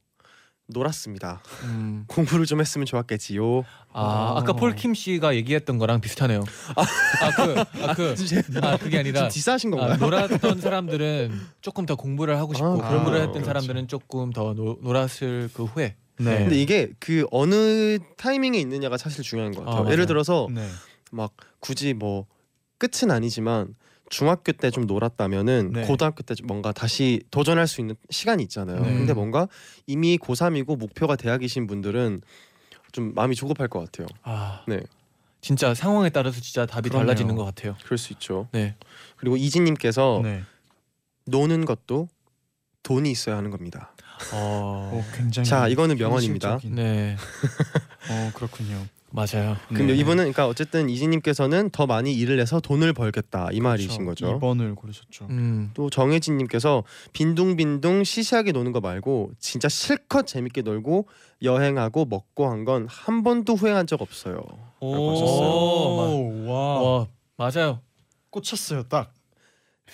놀았습니다. 0.70 1.44
음. 1.66 2.06
공부를 2.10 2.48
좀 2.48 2.62
했으면 2.62 2.88
좋았겠지요. 2.88 3.64
아 3.92 4.34
아까 4.38 4.54
폴킴 4.54 4.96
씨가 4.96 5.36
얘기했던 5.36 5.78
거랑 5.78 6.02
비슷하네요. 6.02 6.44
아그아그 7.22 8.16
아, 8.64 8.78
그게 8.78 8.98
아니라 8.98 9.20
지금 9.20 9.30
디스하신 9.30 9.72
아, 9.76 9.78
건가요? 9.78 9.98
놀았던 9.98 10.62
사람들은 10.62 11.32
조금 11.62 11.86
더 11.86 11.96
공부를 11.96 12.40
하고 12.40 12.56
싶고 12.56 12.84
아, 12.84 12.90
공부를 12.90 13.20
아, 13.20 13.22
했던 13.22 13.34
그렇죠. 13.34 13.46
사람들은 13.46 13.88
조금 13.88 14.32
더 14.32 14.56
노, 14.56 14.80
놀았을 14.82 15.52
그 15.54 15.66
후에 15.66 15.96
네. 16.18 16.40
근데 16.44 16.62
이게 16.62 16.92
그 17.00 17.26
어느 17.32 17.98
타이밍에 18.18 18.60
있느냐가 18.60 18.98
사실 18.98 19.24
중요한 19.24 19.52
것 19.54 19.66
같아요. 19.66 19.88
아. 19.88 19.92
예를 19.92 20.06
들어서 20.06 20.48
네. 20.52 20.68
막 21.12 21.34
굳이 21.60 21.94
뭐 21.94 22.26
끝은 22.78 23.12
아니지만 23.12 23.76
중학교 24.10 24.52
때 24.52 24.70
좀 24.70 24.86
놀았다면은 24.86 25.72
네. 25.74 25.82
고등학교 25.88 26.22
때좀 26.24 26.46
뭔가 26.46 26.72
다시 26.72 27.24
도전할 27.32 27.68
수 27.68 27.82
있는 27.82 27.96
시간이 28.10 28.44
있잖아요. 28.44 28.82
네. 28.82 28.98
근데 28.98 29.14
뭔가 29.14 29.48
이미 29.88 30.18
고3이고 30.18 30.78
목표가 30.78 31.16
대학이신 31.16 31.66
분들은 31.66 32.22
좀 32.92 33.14
마음이 33.16 33.36
조급할 33.36 33.68
것 33.70 33.80
같아요. 33.80 34.06
아 34.22 34.64
네. 34.68 34.82
진짜 35.42 35.74
상황에 35.74 36.10
따라서 36.10 36.40
진짜 36.42 36.66
답이 36.68 36.90
그러네요. 36.90 37.08
달라지는 37.08 37.36
것 37.36 37.44
같아요. 37.44 37.76
그럴 37.84 37.98
수 37.98 38.14
있죠. 38.14 38.48
네. 38.52 38.76
그리고 39.18 39.36
이진님께서 39.36 40.22
네. 40.24 40.44
노는 41.26 41.66
것도 41.66 42.08
돈이 42.84 43.10
있어야 43.10 43.38
하는 43.38 43.50
겁니다. 43.50 43.93
어, 44.32 44.92
오, 44.94 45.04
굉장히 45.16 45.48
자, 45.48 45.68
이거는 45.68 45.98
명언입니다. 45.98 46.52
현실적인. 46.54 46.76
네 46.76 47.16
어 48.10 48.32
그렇군요. 48.34 48.86
맞아요. 49.16 49.58
그럼 49.70 49.88
네. 49.88 49.94
이분은 49.94 50.16
그러니까 50.18 50.48
어쨌든 50.48 50.90
이진님께서는 50.90 51.70
더 51.70 51.86
많이 51.86 52.16
일을 52.16 52.40
해서 52.40 52.60
돈을 52.60 52.94
벌겠다 52.94 53.50
이 53.52 53.60
말이신 53.62 54.06
거죠. 54.06 54.40
2번을 54.40 54.76
고르셨죠. 54.76 55.28
음. 55.30 55.70
또 55.76 55.92
정혜진님께서 55.92 56.84
빈둥빈둥 57.14 58.04
시시하게 58.06 58.54
노는 58.54 58.72
거 58.72 58.82
말고 58.82 59.32
진짜 59.38 59.70
실컷 59.70 60.26
재밌게 60.26 60.64
놀고 60.64 61.08
여행하고 61.44 62.06
먹고 62.06 62.50
한 62.50 62.66
건 62.66 62.88
한 62.90 63.22
번도 63.22 63.54
후회한 63.54 63.86
적 63.86 64.02
없어요. 64.02 64.38
라고 64.82 65.12
하셨어요. 65.12 65.48
오, 65.48 66.46
와. 66.52 66.82
와 66.82 67.08
맞아요. 67.38 67.82
꽂혔어요 68.32 68.84
딱. 68.84 69.14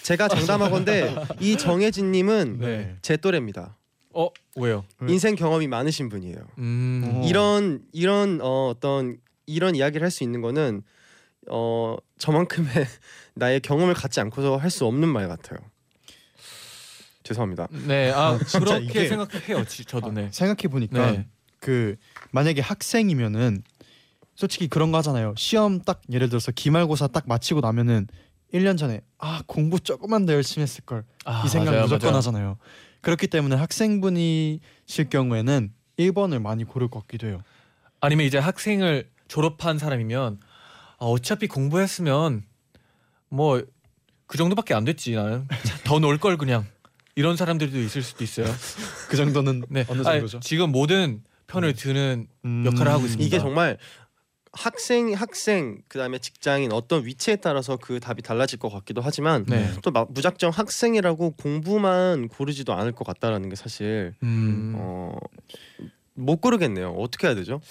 제가 0.01 0.29
장담하건데 0.29 1.13
이 1.41 1.57
정혜진님은 1.57 2.59
네. 2.59 2.95
제 3.01 3.17
또래입니다. 3.17 3.75
어 4.21 4.29
왜요? 4.57 4.83
왜? 4.99 5.11
인생 5.13 5.35
경험이 5.35 5.67
많으신 5.67 6.09
분이에요. 6.09 6.35
음. 6.57 7.01
어. 7.05 7.21
이런 7.25 7.81
이런 7.93 8.39
어, 8.41 8.67
어떤 8.69 9.17
이런 9.45 9.75
이야기를 9.75 10.03
할 10.03 10.11
수 10.11 10.23
있는 10.23 10.41
거는 10.41 10.81
어 11.49 11.95
저만큼의 12.17 12.67
나의 13.35 13.61
경험을 13.61 13.93
갖지 13.93 14.19
않고서 14.19 14.57
할 14.57 14.69
수 14.71 14.85
없는 14.85 15.07
말 15.07 15.27
같아요. 15.29 15.59
죄송합니다. 17.23 17.67
네, 17.87 18.11
아 18.11 18.37
진짜 18.39 18.59
그렇게 18.59 18.83
이게- 18.85 19.07
생각해요. 19.07 19.63
지- 19.65 19.85
저도 19.85 20.11
네. 20.11 20.29
생각해 20.31 20.67
보니까 20.71 21.11
네. 21.11 21.27
그 21.59 21.95
만약에 22.31 22.61
학생이면은 22.61 23.63
솔직히 24.35 24.67
그런 24.67 24.91
거 24.91 24.97
하잖아요. 24.99 25.33
시험 25.37 25.81
딱 25.81 26.01
예를 26.11 26.29
들어서 26.29 26.51
기말고사 26.51 27.07
딱 27.07 27.25
마치고 27.27 27.59
나면은 27.61 28.07
1년 28.53 28.77
전에 28.77 29.01
아 29.19 29.43
공부 29.45 29.79
조금만 29.79 30.25
더 30.25 30.33
열심히 30.33 30.63
했을 30.63 30.83
걸 30.85 30.99
이 31.01 31.21
아, 31.25 31.45
생각 31.47 31.71
맞아요, 31.71 31.83
무조건 31.83 32.07
맞아요. 32.07 32.17
하잖아요. 32.17 32.57
그렇기 33.01 33.27
때문에 33.27 33.55
학생분이실 33.55 35.09
경우에는 35.09 35.73
1번을 35.97 36.41
많이 36.41 36.63
고를 36.63 36.87
것 36.89 37.01
같기도 37.01 37.27
해요. 37.27 37.41
아니면 38.01 38.25
이제 38.25 38.37
학생을 38.37 39.09
졸업한 39.27 39.77
사람이면 39.77 40.39
아, 40.99 41.05
어차피 41.05 41.47
공부했으면 41.47 42.43
뭐 43.29 43.61
그 44.29 44.37
정도밖에 44.37 44.75
안 44.75 44.85
됐지 44.85 45.13
나는 45.15 45.47
더 45.83 45.97
놀 45.97 46.19
걸 46.19 46.37
그냥 46.37 46.63
이런 47.15 47.35
사람들도 47.35 47.79
있을 47.79 48.03
수도 48.03 48.23
있어요. 48.23 48.45
그 49.09 49.17
정도는 49.17 49.63
네, 49.69 49.83
어느 49.89 49.97
아니, 50.05 50.19
정도죠? 50.19 50.39
지금 50.41 50.71
모든 50.71 51.23
편을 51.47 51.73
드는 51.73 52.27
음, 52.45 52.63
역할을 52.63 52.91
하고 52.91 53.05
있습니다. 53.05 53.25
이게 53.25 53.39
정말 53.39 53.79
학생 54.51 55.13
학생 55.13 55.81
그다음에 55.87 56.17
직장인 56.17 56.71
어떤 56.71 57.05
위치에 57.05 57.35
따라서 57.35 57.77
그 57.77 57.99
답이 57.99 58.21
달라질 58.23 58.57
것 58.57 58.69
같기도 58.69 59.01
하지만 59.01 59.45
네. 59.45 59.71
또막 59.83 60.11
무작정 60.11 60.49
학생이라고 60.51 61.31
공부만 61.31 62.27
고르지도 62.29 62.73
않을 62.73 62.91
것 62.93 63.05
같다라는 63.05 63.49
게 63.49 63.55
사실 63.55 64.15
음. 64.23 64.73
어, 64.75 65.15
못 66.15 66.41
고르겠네요. 66.41 66.91
어떻게 66.93 67.27
해야 67.27 67.35
되죠? 67.35 67.61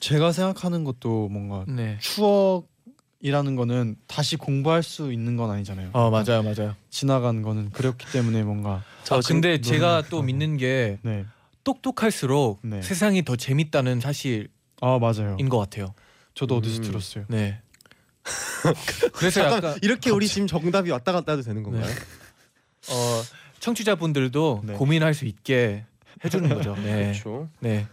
제가 0.00 0.32
생각하는 0.32 0.84
것도 0.84 1.28
뭔가 1.28 1.64
네. 1.68 1.96
추억 2.00 2.66
이라는 3.20 3.56
거는 3.56 3.96
다시 4.06 4.36
공부할 4.36 4.82
수 4.82 5.12
있는 5.12 5.36
건 5.36 5.50
아니잖아요. 5.50 5.90
어 5.92 6.10
맞아요, 6.10 6.42
맞아요. 6.42 6.76
지나간 6.90 7.42
거는 7.42 7.70
그렇기 7.70 8.06
때문에 8.12 8.42
뭔가 8.44 8.82
아, 9.10 9.20
지금 9.20 9.40
근데 9.40 9.60
제가 9.60 10.02
너무- 10.02 10.08
또 10.08 10.22
믿는 10.22 10.56
게 10.56 10.98
네. 11.02 11.24
똑똑할수록 11.64 12.60
네. 12.62 12.80
세상이 12.82 13.24
더 13.24 13.36
재밌다는 13.36 14.00
사실인 14.00 14.48
아 14.80 14.98
맞아요. 14.98 15.36
것 15.48 15.58
같아요. 15.58 15.94
저도 16.38 16.58
어디서 16.58 16.78
음. 16.78 16.82
들었어요. 16.84 17.24
네. 17.26 17.60
그래서 19.12 19.40
잠깐 19.40 19.56
약간 19.58 19.78
이렇게 19.82 20.10
우리 20.10 20.28
지금 20.28 20.46
정답이 20.46 20.88
왔다 20.92 21.10
갔다 21.10 21.32
해도 21.32 21.42
되는 21.42 21.64
건가요? 21.64 21.84
어, 22.90 23.22
청취자분들도 23.58 24.62
네. 24.64 24.72
고민할 24.74 25.14
수 25.14 25.24
있게 25.24 25.84
해주는 26.24 26.48
거죠. 26.54 26.76
네. 26.76 27.06
그렇죠. 27.12 27.48
네. 27.58 27.88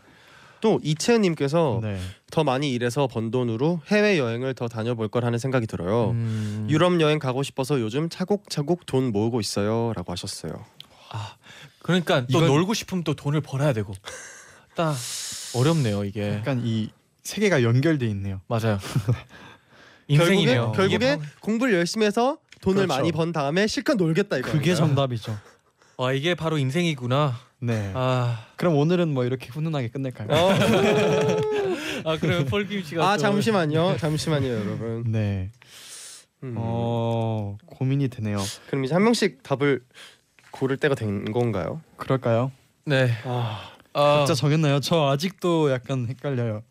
또 0.61 0.79
이채은님께서 0.83 1.79
네. 1.81 1.99
더 2.31 2.43
많이 2.43 2.71
일해서 2.71 3.07
번 3.07 3.31
돈으로 3.31 3.81
해외 3.87 4.19
여행을 4.19 4.53
더 4.53 4.67
다녀볼 4.67 5.07
걸 5.07 5.25
하는 5.25 5.39
생각이 5.39 5.65
들어요. 5.65 6.11
음, 6.11 6.67
유럽 6.69 6.99
여행 7.01 7.17
가고 7.17 7.41
싶어서 7.41 7.79
요즘 7.81 8.09
차곡차곡 8.09 8.85
돈 8.85 9.11
모으고 9.11 9.39
있어요라고 9.41 10.11
하셨어요. 10.11 10.53
아, 11.11 11.35
그러니까 11.79 12.21
또 12.27 12.39
이건- 12.39 12.47
놀고 12.47 12.73
싶으면 12.75 13.03
또 13.03 13.15
돈을 13.15 13.41
벌어야 13.41 13.73
되고 13.73 13.93
딱 14.75 14.95
어렵네요 15.55 16.03
이게. 16.03 16.33
약간 16.35 16.61
이 16.63 16.89
세계가 17.25 17.63
연결돼 17.63 18.05
있네요. 18.07 18.39
맞아요. 18.47 18.77
인생이네요. 20.07 20.71
결국에, 20.71 20.85
이게 20.95 20.97
결국에 21.05 21.17
방- 21.17 21.25
공부를 21.41 21.73
열심히 21.73 22.05
해서 22.05 22.37
돈을 22.61 22.83
그렇죠. 22.85 23.01
많이 23.01 23.11
번 23.11 23.31
다음에 23.31 23.67
실컷 23.67 23.95
놀겠다 23.95 24.37
이거. 24.37 24.51
그게 24.51 24.75
정답이죠. 24.75 25.37
아 25.97 26.11
이게 26.13 26.35
바로 26.35 26.57
인생이구나. 26.57 27.35
네. 27.59 27.91
아, 27.95 28.45
그럼 28.57 28.75
오늘은 28.75 29.13
뭐 29.13 29.25
이렇게 29.25 29.47
훈훈하게 29.49 29.87
끝낼까요? 29.89 30.27
어. 30.29 30.49
아 32.05 32.17
그러면 32.19 32.45
폴김 32.45 32.83
씨가 32.83 33.09
아 33.09 33.17
또- 33.17 33.21
잠시만요, 33.21 33.97
잠시만요, 33.97 34.47
여러분. 34.47 35.03
네. 35.11 35.49
음. 36.43 36.53
어 36.57 37.57
고민이 37.65 38.09
되네요. 38.09 38.37
그럼 38.67 38.85
이제 38.85 38.93
한 38.93 39.03
명씩 39.03 39.41
답을 39.41 39.81
고를 40.51 40.77
때가 40.77 40.93
된 40.93 41.31
건가요? 41.31 41.81
그럴까요? 41.97 42.51
네. 42.85 43.09
아, 43.23 43.71
아, 43.93 44.17
각자 44.19 44.35
정했나요? 44.35 44.79
저 44.81 45.07
아직도 45.09 45.71
약간 45.71 46.05
헷갈려요. 46.07 46.61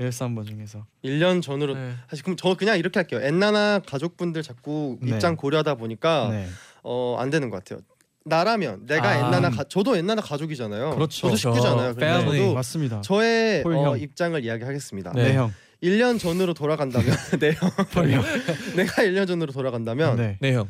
13번 0.00 0.46
중에서. 0.46 0.86
1년 1.04 1.42
전으로 1.42 1.74
네. 1.74 1.92
사실 2.08 2.24
그럼 2.24 2.36
저 2.36 2.54
그냥 2.54 2.78
이렇게 2.78 2.98
할게요. 2.98 3.20
엔나나 3.22 3.80
가족분들 3.80 4.42
자꾸 4.42 4.98
네. 5.02 5.10
입장 5.12 5.36
고려하다 5.36 5.74
보니까 5.76 6.28
네. 6.30 6.46
어안 6.82 7.30
되는 7.30 7.50
것 7.50 7.58
같아요. 7.58 7.80
나라면 8.24 8.86
내가 8.86 9.08
아. 9.08 9.16
엔나나 9.16 9.50
가, 9.50 9.64
저도 9.64 9.96
엔나나 9.96 10.22
가족이잖아요. 10.22 10.94
그렇죠. 10.94 11.22
저도 11.22 11.36
식구잖아요. 11.36 11.94
그래서. 11.94 12.24
저도 12.24 12.54
맞습니다. 12.54 13.00
저의 13.02 13.62
폴 13.62 13.74
어, 13.76 13.90
형. 13.90 14.00
입장을 14.00 14.42
이야기하겠습니다. 14.44 15.12
네. 15.14 15.28
네, 15.28 15.34
형. 15.36 15.52
1년 15.82 16.18
전으로 16.18 16.52
돌아간다면 16.54 17.16
네, 17.40 17.52
형. 17.52 17.70
폴 17.92 18.10
형. 18.10 18.22
내가 18.76 19.02
1년 19.02 19.26
전으로 19.26 19.52
돌아간다면 19.52 20.16
네. 20.16 20.36
네 20.40 20.54
형. 20.54 20.68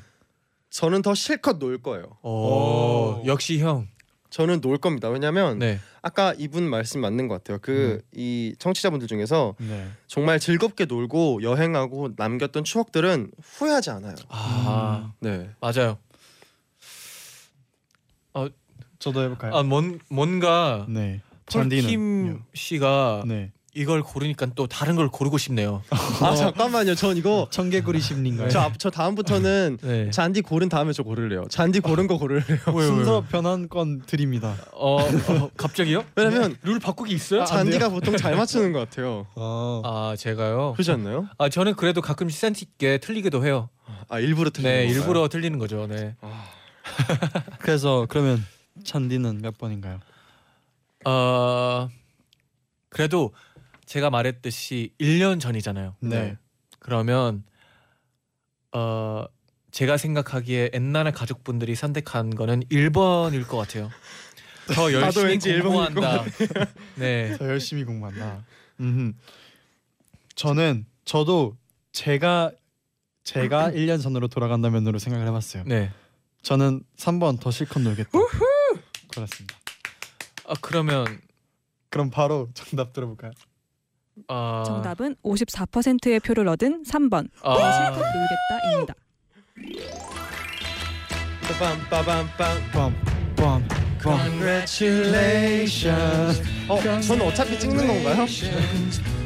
저는 0.71 1.03
더 1.03 1.15
실컷 1.15 1.59
놀 1.59 1.83
거예요. 1.83 2.17
오, 2.23 2.31
오. 2.31 3.23
역시 3.27 3.59
형. 3.59 3.89
저는 4.31 4.61
놀 4.61 4.79
겁니다. 4.79 5.09
왜냐면 5.09 5.59
네. 5.59 5.81
아까 6.03 6.35
이분 6.39 6.63
말씀 6.69 7.01
맞는 7.01 7.27
것 7.29 7.43
같아요. 7.43 7.59
그이 7.61 8.55
청취자분들 8.59 9.09
중에서 9.09 9.55
네. 9.59 9.89
정말 10.07 10.39
즐겁게 10.39 10.85
놀고 10.85 11.43
여행하고 11.43 12.11
남겼던 12.17 12.65
추억들은 12.65 13.33
후회하지 13.43 13.91
않아요. 13.91 14.15
아 14.29 15.13
네. 15.21 15.51
맞아요. 15.61 15.99
저도 18.99 19.23
해볼까요? 19.23 19.55
아 19.55 19.63
뭔 19.63 19.99
뭔가 20.11 20.85
네. 20.89 21.23
폴킴 21.47 21.71
잔디는 21.71 22.43
씨가 22.55 23.25
네. 23.27 23.51
이걸 23.73 24.03
고르니까 24.03 24.47
또 24.57 24.67
다른 24.67 24.97
걸 24.97 25.09
고르고 25.09 25.39
싶네요. 25.39 25.83
아 26.21 26.35
잠깐만요. 26.35 26.97
전 26.97 27.17
이거 27.17 27.47
청개구리 27.51 28.01
심리인가요? 28.01 28.49
저, 28.49 28.61
앞- 28.61 28.79
저 28.79 28.91
다음부터는 28.91 29.79
네. 29.83 30.11
잔디 30.11 30.41
고른 30.43 30.69
다음에 30.69 30.93
저 30.93 31.05
고를래요. 31.05 31.45
잔디 31.49 31.79
고른 31.79 32.09
거 32.09 32.19
고를래요. 32.19 32.59
순서 32.67 33.25
변환권 33.29 34.03
드립니다. 34.07 34.57
어, 34.73 35.01
어 35.03 35.51
갑자기요? 35.57 36.05
왜냐면 36.17 36.57
룰 36.63 36.81
바꾸기 36.81 37.15
있어요? 37.15 37.43
아, 37.43 37.45
잔디가 37.45 37.91
보통 37.91 38.17
잘 38.17 38.35
맞추는 38.35 38.73
것 38.73 38.81
같아요. 38.81 39.27
어. 39.37 39.83
아 39.85 40.17
제가요. 40.17 40.73
그렇지 40.73 40.91
않나요? 40.91 41.29
아 41.39 41.49
저는 41.49 41.75
그래도 41.77 42.01
가끔씩 42.01 42.39
센스 42.41 42.65
있게 42.65 42.99
틀리기도 42.99 43.45
해요. 43.45 43.69
아 44.09 44.19
일부러 44.19 44.51
틀리는 44.51 44.73
네 44.73 44.85
건가요? 44.87 45.01
일부러 45.01 45.29
틀리는 45.29 45.59
거죠. 45.61 45.87
네. 45.87 46.17
그래서 47.61 48.07
그러면 48.09 48.45
잔디는 48.83 49.43
몇 49.43 49.57
번인가요? 49.59 50.01
어 51.05 51.89
그래도 52.89 53.33
제가 53.91 54.09
말했듯이 54.09 54.95
1년 55.01 55.41
전이잖아요. 55.41 55.97
네. 55.99 56.37
그러면 56.79 57.43
어 58.71 59.25
제가 59.73 59.97
생각하기에 59.97 60.71
옛날의 60.75 61.13
가족분들이 61.13 61.75
선택한 61.75 62.37
거는 62.37 62.63
1번일 62.67 63.49
것 63.49 63.57
같아요. 63.57 63.91
더 64.73 64.93
열심히 64.93 65.61
공부한다. 65.61 66.25
네. 66.95 67.37
더 67.37 67.49
열심히 67.49 67.83
공부한다. 67.83 68.45
음. 68.79 69.19
저는 70.37 70.87
저도 71.05 71.57
제가 71.91 72.53
제가 73.25 73.73
1년 73.73 74.01
전으로 74.01 74.29
돌아간다면으로 74.29 75.01
생각을 75.01 75.27
해봤어요. 75.27 75.65
네. 75.67 75.91
저는 76.43 76.85
3번 76.97 77.41
더 77.41 77.51
실컷 77.51 77.81
놀겠다. 77.81 78.11
그렇습니다. 79.13 79.59
아 80.47 80.55
그러면 80.61 81.21
그럼 81.89 82.11
바로 82.11 82.49
정답 82.55 82.93
들어볼까요? 82.93 83.33
아 84.29 84.63
정답은 84.67 85.17
54%의 85.25 86.21
표를 86.21 86.49
얻은 86.49 86.83
3번 86.85 87.29
더 87.43 87.51
아, 87.51 87.73
실컷 87.73 88.05
놀겠다입니다. 88.13 88.95
어, 96.69 96.81
저는 97.03 97.27
어차피 97.27 97.59
찍는 97.59 97.87
건가요? 97.87 98.27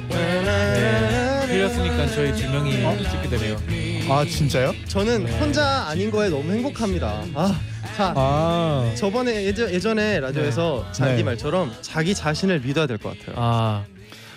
네. 0.09 1.47
틀렸으니까 1.47 2.07
저희 2.09 2.33
두 2.35 2.51
명이 2.51 2.73
찍게 3.11 3.29
되네요. 3.29 3.57
아 4.11 4.25
진짜요? 4.25 4.73
저는 4.89 5.25
네. 5.25 5.39
혼자 5.39 5.85
아닌 5.89 6.11
거에 6.11 6.29
너무 6.29 6.51
행복합니다. 6.53 7.23
아, 7.35 7.61
자, 7.97 8.13
아 8.17 8.93
저번에 8.97 9.45
예전, 9.45 9.71
예전에 9.73 10.21
라디오에서 10.21 10.91
잔디 10.93 11.17
네. 11.17 11.23
말처럼 11.23 11.73
자기 11.81 12.15
자신을 12.15 12.61
믿어야 12.61 12.87
될 12.87 12.99
것 12.99 13.19
같아요. 13.19 13.37
아, 13.39 13.85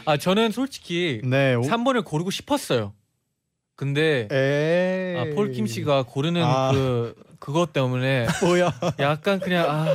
아 0.07 0.15
저는 0.15 0.51
솔직히 0.51 1.19
네. 1.25 1.53
오, 1.53 1.63
3번을 1.63 2.05
고르고 2.05 2.31
싶었어요. 2.31 2.93
근데 3.75 4.29
에이. 4.31 5.19
아, 5.19 5.35
폴킴 5.35 5.67
씨가 5.67 6.03
고르는 6.03 6.41
아. 6.41 6.71
그 6.71 7.13
그것 7.39 7.73
때문에 7.73 8.25
뭐야? 8.41 8.73
약간 8.99 9.41
그냥 9.41 9.69
아, 9.69 9.93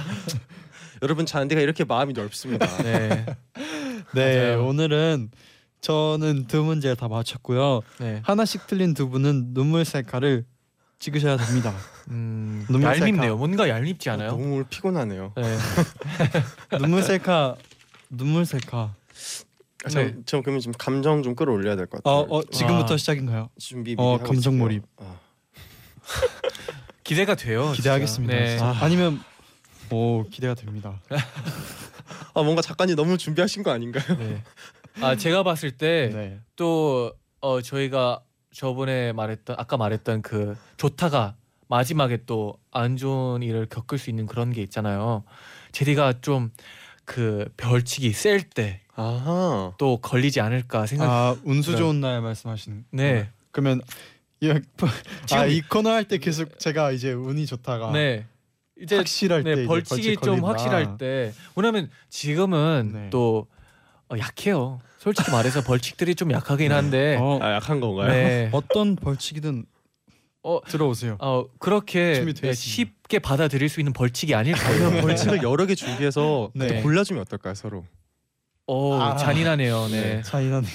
여러분 1.00 1.24
잔디가 1.24 1.62
이렇게 1.62 1.84
마음이 1.84 2.12
넓습니다. 2.12 2.66
네, 2.84 3.24
네 4.12 4.50
맞아요. 4.50 4.66
오늘은 4.66 5.30
저는 5.80 6.46
두 6.46 6.62
문제 6.62 6.94
다 6.94 7.08
맞췄고요. 7.08 7.80
네, 7.98 8.20
하나씩 8.22 8.66
틀린 8.66 8.92
두 8.92 9.08
분은 9.08 9.54
눈물 9.54 9.86
셀카를 9.86 10.44
찍으셔야 10.98 11.38
됩니다. 11.38 11.74
음, 12.10 12.66
눈물 12.68 12.90
얄밉네요. 12.90 13.22
셀카. 13.22 13.36
뭔가 13.36 13.66
얄밉지 13.66 14.10
않아요? 14.10 14.32
너무 14.32 14.56
오늘 14.56 14.64
피곤하네요. 14.68 15.32
네, 15.38 15.56
눈물 16.78 17.02
셀카 17.02 17.56
눈물 18.10 18.44
셀카. 18.44 18.94
아, 19.84 19.88
저, 19.88 20.02
네. 20.02 20.14
저 20.26 20.40
그러면 20.40 20.60
좀 20.60 20.72
감정 20.78 21.22
좀 21.22 21.34
끌어올려야 21.34 21.76
될것 21.76 22.00
어, 22.04 22.20
같아요. 22.22 22.38
어 22.38 22.42
지금부터 22.44 22.94
아. 22.94 22.96
시작인가요? 22.96 23.50
준비 23.58 23.94
어, 23.98 24.02
미리 24.02 24.12
하고 24.12 24.18
감정 24.18 24.54
있을게요. 24.54 24.58
몰입. 24.58 24.82
아. 24.98 25.16
기대가 27.04 27.34
돼요. 27.34 27.72
기대하겠습니다. 27.72 28.34
네. 28.34 28.48
진짜. 28.50 28.76
아니면 28.80 29.20
오 29.90 30.24
기대가 30.30 30.54
됩니다. 30.54 31.00
아 32.34 32.42
뭔가 32.42 32.62
작가님 32.62 32.96
너무 32.96 33.18
준비하신 33.18 33.62
거 33.62 33.70
아닌가요? 33.70 34.16
네. 34.18 34.42
아 35.00 35.16
제가 35.16 35.42
봤을 35.42 35.72
때 35.72 36.10
네. 36.12 36.40
또 36.56 37.12
어, 37.40 37.60
저희가 37.60 38.22
저번에 38.52 39.12
말했던 39.12 39.56
아까 39.58 39.76
말했던 39.76 40.22
그 40.22 40.56
조타가 40.76 41.36
마지막에 41.68 42.24
또 42.26 42.58
안 42.74 42.96
좋은 42.96 43.42
일을 43.42 43.66
겪을 43.66 43.98
수 43.98 44.08
있는 44.08 44.24
그런 44.26 44.50
게 44.52 44.62
있잖아요. 44.62 45.24
제디가 45.72 46.20
좀 46.22 46.50
그 47.04 47.48
별치기 47.56 48.12
셀때또 48.12 48.78
아하. 48.94 49.72
걸리지 50.02 50.40
않을까 50.40 50.86
생각. 50.86 51.08
아 51.10 51.36
운수 51.44 51.72
네. 51.72 51.76
좋은 51.78 52.00
날 52.00 52.20
말씀하시는. 52.20 52.84
네, 52.90 53.28
그러면 53.50 53.80
이, 54.40 54.48
지금- 55.26 55.38
아이 55.42 55.60
코너 55.62 55.90
할 55.90 56.04
때 56.04 56.18
계속 56.18 56.58
제가 56.58 56.90
이제 56.92 57.12
운이 57.12 57.46
좋다가 57.46 57.92
네. 57.92 58.26
이제 58.80 58.96
확실할 58.96 59.44
때 59.44 59.54
네, 59.54 59.60
이제 59.62 59.66
벌칙이 59.66 60.02
벌칙 60.16 60.22
좀 60.22 60.40
걸린다. 60.40 60.48
확실할 60.48 60.98
때. 60.98 61.32
왜냐면 61.56 61.90
지금은 62.10 62.90
네. 62.92 63.10
또 63.10 63.46
어, 64.10 64.16
약해요. 64.18 64.80
솔직히 64.98 65.30
말해서 65.30 65.62
벌칙들이 65.64 66.14
좀 66.14 66.30
약하긴 66.32 66.72
한데. 66.72 67.16
어, 67.20 67.38
아 67.40 67.54
약한 67.54 67.80
건가요? 67.80 68.08
네. 68.08 68.50
어떤 68.52 68.96
벌칙이든 68.96 69.64
어, 70.44 70.60
들어오세요. 70.66 71.16
어 71.20 71.44
그렇게 71.60 72.24
네. 72.42 72.52
쉽게 72.52 73.20
받아들일 73.20 73.68
수 73.68 73.80
있는 73.80 73.92
벌칙이 73.92 74.34
아닐 74.34 74.54
거예요. 74.54 74.90
벌칙을 75.00 75.42
여러 75.44 75.66
개 75.66 75.74
준비해서 75.76 76.50
네. 76.54 76.82
골라주면 76.82 77.22
어떨까요 77.22 77.54
서로? 77.54 77.84
오 78.66 78.94
아. 78.94 79.16
잔인하네요. 79.16 79.88
네. 79.88 80.22
차이나네요. 80.22 80.70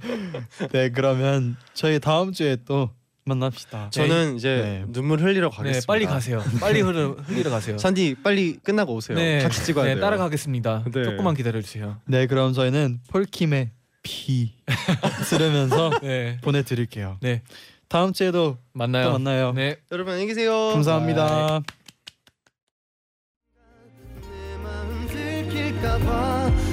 네 0.72 0.90
그러면 0.90 1.56
저희 1.74 2.00
다음 2.00 2.32
주에 2.32 2.56
또 2.64 2.90
만납시다. 3.24 3.90
저는 3.90 4.36
이제 4.36 4.56
네. 4.56 4.92
눈물 4.92 5.20
흘리러 5.20 5.50
네, 5.50 5.56
가겠습니다. 5.56 5.86
빨리 5.86 6.06
가세요. 6.06 6.42
빨리 6.60 6.80
흘러, 6.80 7.10
흘리러 7.12 7.50
가세요. 7.50 7.78
산디 7.78 8.16
빨리 8.22 8.56
끝나고 8.62 8.94
오세요. 8.94 9.16
같이 9.42 9.64
찍어야 9.64 9.84
네, 9.84 9.94
돼요. 9.94 10.00
따라가겠습니다. 10.00 10.84
네. 10.92 11.04
조금만 11.04 11.34
기다려 11.34 11.60
주세요. 11.60 11.98
네 12.06 12.26
그럼 12.26 12.52
저희는 12.52 13.00
폴킴의 13.10 13.70
피 14.02 14.52
들으면서 15.30 15.90
네. 16.02 16.38
보내 16.42 16.62
드릴게요. 16.62 17.18
네. 17.20 17.42
다음 17.88 18.12
주에도 18.12 18.56
만나요. 18.72 19.04
또 19.06 19.12
만나요. 19.12 19.52
네. 19.52 19.76
여러분 19.92 20.14
안녕히 20.14 20.28
계세요. 20.28 20.70
감사합니다. 20.72 21.60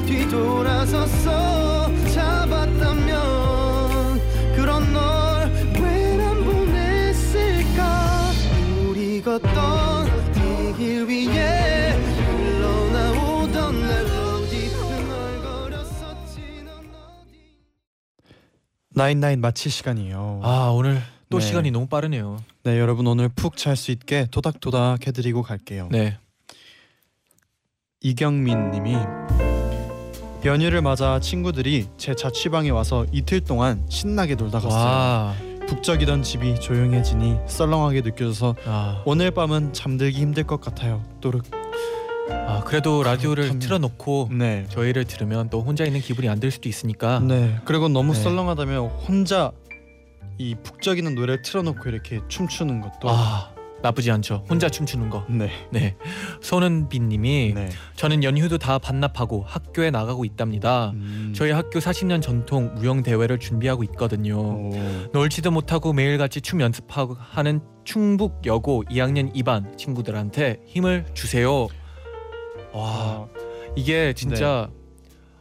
뒤돌아서서 0.09 1.29
잡았다면 2.09 3.19
그런 4.55 4.91
널왜안 4.91 6.43
보냈을까 6.45 8.31
우리 8.89 9.21
걷던 9.21 10.07
이 10.35 10.73
길 10.79 11.05
위에 11.05 11.91
흘러나오던 11.91 13.79
멜로디 13.81 14.67
흥얼거렸었지 14.69 16.63
넌 16.65 16.79
어디 16.95 17.37
나인나인 18.89 19.41
마칠 19.41 19.69
시간이에요. 19.71 20.39
아 20.43 20.71
오늘 20.73 21.01
또 21.29 21.37
네. 21.39 21.45
시간이 21.45 21.69
너무 21.71 21.87
빠르네요. 21.87 22.41
네 22.63 22.79
여러분 22.79 23.05
오늘 23.05 23.29
푹 23.29 23.57
잘 23.57 23.75
수 23.75 23.91
있게 23.91 24.25
토닥토닥 24.31 25.05
해드리고 25.05 25.43
갈게요. 25.43 25.89
네. 25.91 26.17
이경민 28.01 28.71
님이 28.71 28.95
연휴를 30.45 30.81
맞아 30.81 31.19
친구들이 31.19 31.87
제 31.97 32.15
자취방에 32.15 32.69
와서 32.69 33.05
이틀 33.11 33.41
동안 33.41 33.83
신나게 33.89 34.35
놀다 34.35 34.59
갔어요. 34.59 34.81
와. 34.81 35.33
북적이던 35.67 36.23
집이 36.23 36.59
조용해지니 36.59 37.37
썰렁하게 37.45 38.01
느껴져서 38.01 38.55
아, 38.65 39.01
오늘 39.05 39.31
밤은 39.31 39.73
잠들기 39.73 40.17
힘들 40.19 40.43
것 40.43 40.61
같아요. 40.61 41.03
또르. 41.21 41.41
아 42.31 42.63
그래도 42.65 43.03
라디오를 43.03 43.49
그렇다면- 43.49 43.59
틀어놓고 43.61 44.29
네. 44.31 44.65
저희를 44.69 45.05
들으면 45.05 45.49
또 45.49 45.61
혼자 45.61 45.83
있는 45.83 45.99
기분이 45.99 46.29
안 46.29 46.39
들 46.39 46.51
수도 46.51 46.69
있으니까. 46.69 47.19
네. 47.19 47.59
그리고 47.65 47.87
너무 47.89 48.13
네. 48.13 48.21
썰렁하다면 48.23 48.85
혼자 48.87 49.51
이 50.37 50.55
북적이는 50.63 51.15
노래를 51.15 51.41
틀어놓고 51.41 51.89
이렇게 51.89 52.21
춤추는 52.29 52.81
것도 52.81 53.09
아 53.09 53.51
나쁘지 53.81 54.11
않죠. 54.11 54.43
혼자 54.49 54.69
춤추는 54.69 55.09
거. 55.09 55.25
네. 55.29 55.49
네. 55.71 55.95
손은빈님이 56.41 57.53
네. 57.55 57.69
저는 57.95 58.23
연휴도 58.23 58.57
다 58.57 58.77
반납하고 58.79 59.43
학교에 59.47 59.89
나가고 59.91 60.25
있답니다. 60.25 60.91
음. 60.95 61.33
저희 61.35 61.51
학교 61.51 61.79
40년 61.79 62.21
전통 62.21 62.73
무용 62.75 63.03
대회를 63.03 63.39
준비하고 63.39 63.83
있거든요. 63.85 64.37
오. 64.37 64.71
놀지도 65.13 65.51
못하고 65.51 65.93
매일같이 65.93 66.41
춤 66.41 66.61
연습하고 66.61 67.15
하는 67.19 67.61
충북 67.85 68.45
여고 68.45 68.83
2학년 68.89 69.33
2반 69.33 69.77
친구들한테 69.77 70.61
힘을 70.65 71.05
주세요. 71.13 71.67
와 72.73 72.83
아, 72.83 73.27
이게 73.75 74.13
진짜 74.13 74.69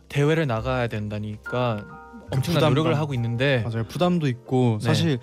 대회를 0.08 0.46
나가야 0.46 0.86
된다니까 0.88 1.84
엄청난 2.30 2.40
부담감. 2.60 2.74
노력을 2.74 2.96
하고 2.96 3.14
있는데 3.14 3.62
맞아요. 3.66 3.84
부담도 3.86 4.26
있고 4.28 4.78
네. 4.80 4.86
사실 4.86 5.18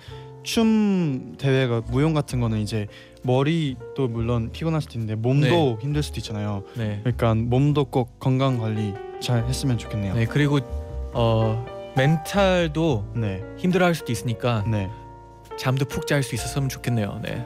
춤 0.46 1.34
대회가 1.38 1.82
무용 1.90 2.14
같은 2.14 2.38
거는 2.40 2.60
이제 2.60 2.86
머리도 3.22 4.06
물론 4.08 4.50
피곤할 4.52 4.80
수도 4.80 4.94
있는데 4.94 5.16
몸도 5.16 5.78
힘들 5.82 6.02
수도 6.04 6.18
있잖아요. 6.20 6.62
네. 6.76 7.00
그러니까 7.02 7.34
몸도 7.34 7.86
꼭 7.86 8.20
건강 8.20 8.56
관리 8.58 8.94
잘 9.20 9.44
했으면 9.46 9.76
좋겠네요. 9.76 10.14
네 10.14 10.24
그리고 10.24 10.60
어 11.12 11.66
멘탈도 11.96 13.12
네. 13.16 13.42
힘들어할 13.58 13.96
수도 13.96 14.12
있으니까 14.12 14.64
네. 14.70 14.88
잠도 15.58 15.84
푹 15.84 16.06
잘 16.06 16.22
수 16.22 16.36
있었으면 16.36 16.68
좋겠네요. 16.68 17.20
네. 17.24 17.44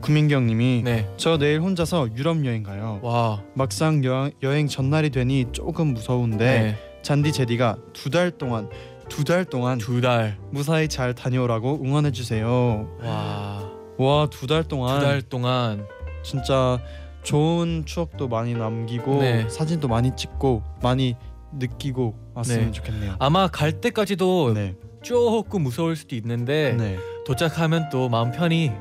구민경 0.00 0.46
님이 0.48 0.82
네. 0.84 1.08
저 1.16 1.38
내일 1.38 1.60
혼자서 1.60 2.08
유럽 2.16 2.44
여행 2.44 2.64
가요. 2.64 2.98
와. 3.02 3.40
막상 3.54 4.04
여, 4.04 4.30
여행 4.42 4.66
전날이 4.66 5.10
되니 5.10 5.46
조금 5.52 5.94
무서운데 5.94 6.44
네. 6.44 6.76
잔디 7.02 7.30
제디가 7.32 7.76
두 7.92 8.10
달 8.10 8.32
동안 8.32 8.68
두 9.08 9.24
달 9.24 9.44
동안 9.44 9.78
두 9.78 10.00
달. 10.00 10.38
무사히 10.50 10.88
잘 10.88 11.14
다녀오라고 11.14 11.80
응원해 11.84 12.10
주세요. 12.12 12.88
와. 13.02 13.70
와 13.98 14.26
두 14.28 14.46
달 14.46 14.64
동안 14.64 14.98
두 15.00 15.04
달 15.06 15.22
동안 15.22 15.86
진짜 16.22 16.78
좋은 17.22 17.84
추억도 17.86 18.28
많이 18.28 18.54
남기고 18.54 19.20
네. 19.20 19.48
사진도 19.48 19.88
많이 19.88 20.14
찍고 20.14 20.62
많이 20.82 21.16
느끼고 21.52 22.14
왔으면 22.34 22.66
네. 22.66 22.72
좋겠네요. 22.72 23.16
아마 23.18 23.48
갈 23.48 23.72
때까지도 23.80 24.52
네. 24.54 24.76
조금 25.02 25.62
무서울 25.62 25.96
수도 25.96 26.14
있는데 26.16 26.74
네. 26.76 26.98
도착하면 27.24 27.88
또 27.90 28.08
마음 28.08 28.32
편히 28.32 28.72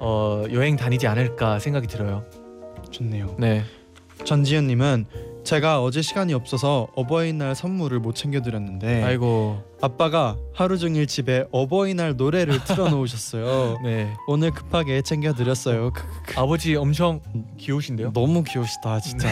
어, 0.00 0.44
여행 0.52 0.76
다니지 0.76 1.06
않을까 1.06 1.58
생각이 1.58 1.86
들어요. 1.86 2.24
좋네요. 2.90 3.36
네. 3.38 3.62
전지현 4.24 4.66
님은 4.66 5.06
제가 5.46 5.80
어제 5.80 6.02
시간이 6.02 6.34
없어서 6.34 6.88
어버이날 6.96 7.54
선물을 7.54 8.00
못 8.00 8.16
챙겨 8.16 8.40
드렸는데 8.42 9.04
아이고. 9.04 9.62
아빠가 9.80 10.36
하루 10.52 10.76
종일 10.76 11.06
집에 11.06 11.44
어버이날 11.52 12.16
노래를 12.16 12.58
틀어 12.66 12.88
놓으셨어요. 12.88 13.78
네. 13.84 14.12
오늘 14.26 14.50
급하게 14.50 15.02
챙겨 15.02 15.32
드렸어요. 15.32 15.92
아버지 16.36 16.74
엄청 16.74 17.20
귀여우신데요? 17.58 18.12
너무 18.12 18.42
귀여우시다 18.42 18.98
진짜. 18.98 19.28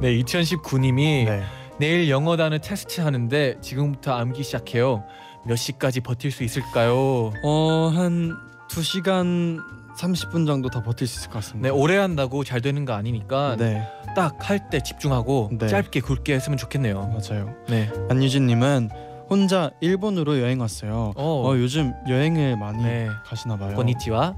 네. 0.00 0.16
2019님이 0.22 1.24
네. 1.24 1.42
내일 1.80 2.08
영어 2.08 2.36
단어 2.36 2.58
테스트 2.58 3.00
하는데 3.00 3.56
지금부터 3.60 4.12
암기 4.12 4.44
시작해요. 4.44 5.02
몇 5.44 5.56
시까지 5.56 6.02
버틸 6.02 6.30
수 6.30 6.44
있을까요? 6.44 7.32
어한 7.42 8.36
2시간 8.70 9.60
30분 10.00 10.46
정도 10.46 10.68
더 10.68 10.82
버틸 10.82 11.06
수 11.06 11.18
있을 11.20 11.30
것 11.30 11.40
네, 11.40 11.46
같습니다. 11.46 11.74
오래 11.74 11.96
한다고 11.96 12.44
잘 12.44 12.60
되는 12.60 12.84
거 12.84 12.92
아니니까 12.94 13.56
네, 13.58 13.82
딱 14.14 14.36
할 14.50 14.68
때 14.70 14.80
집중하고 14.82 15.50
네. 15.58 15.68
짧게 15.68 16.00
굵게 16.00 16.34
했으면 16.34 16.56
좋겠네요. 16.58 17.00
맞아요. 17.08 17.54
네. 17.68 17.90
안유진 18.10 18.46
님은 18.46 18.90
혼자 19.28 19.70
일본으로 19.80 20.40
여행 20.40 20.60
왔어요. 20.60 21.12
어. 21.16 21.42
어, 21.48 21.56
요즘 21.56 21.92
여행을 22.08 22.56
많이 22.56 22.82
네. 22.82 23.08
가시나 23.24 23.56
봐요. 23.56 23.74
건니치와. 23.74 24.34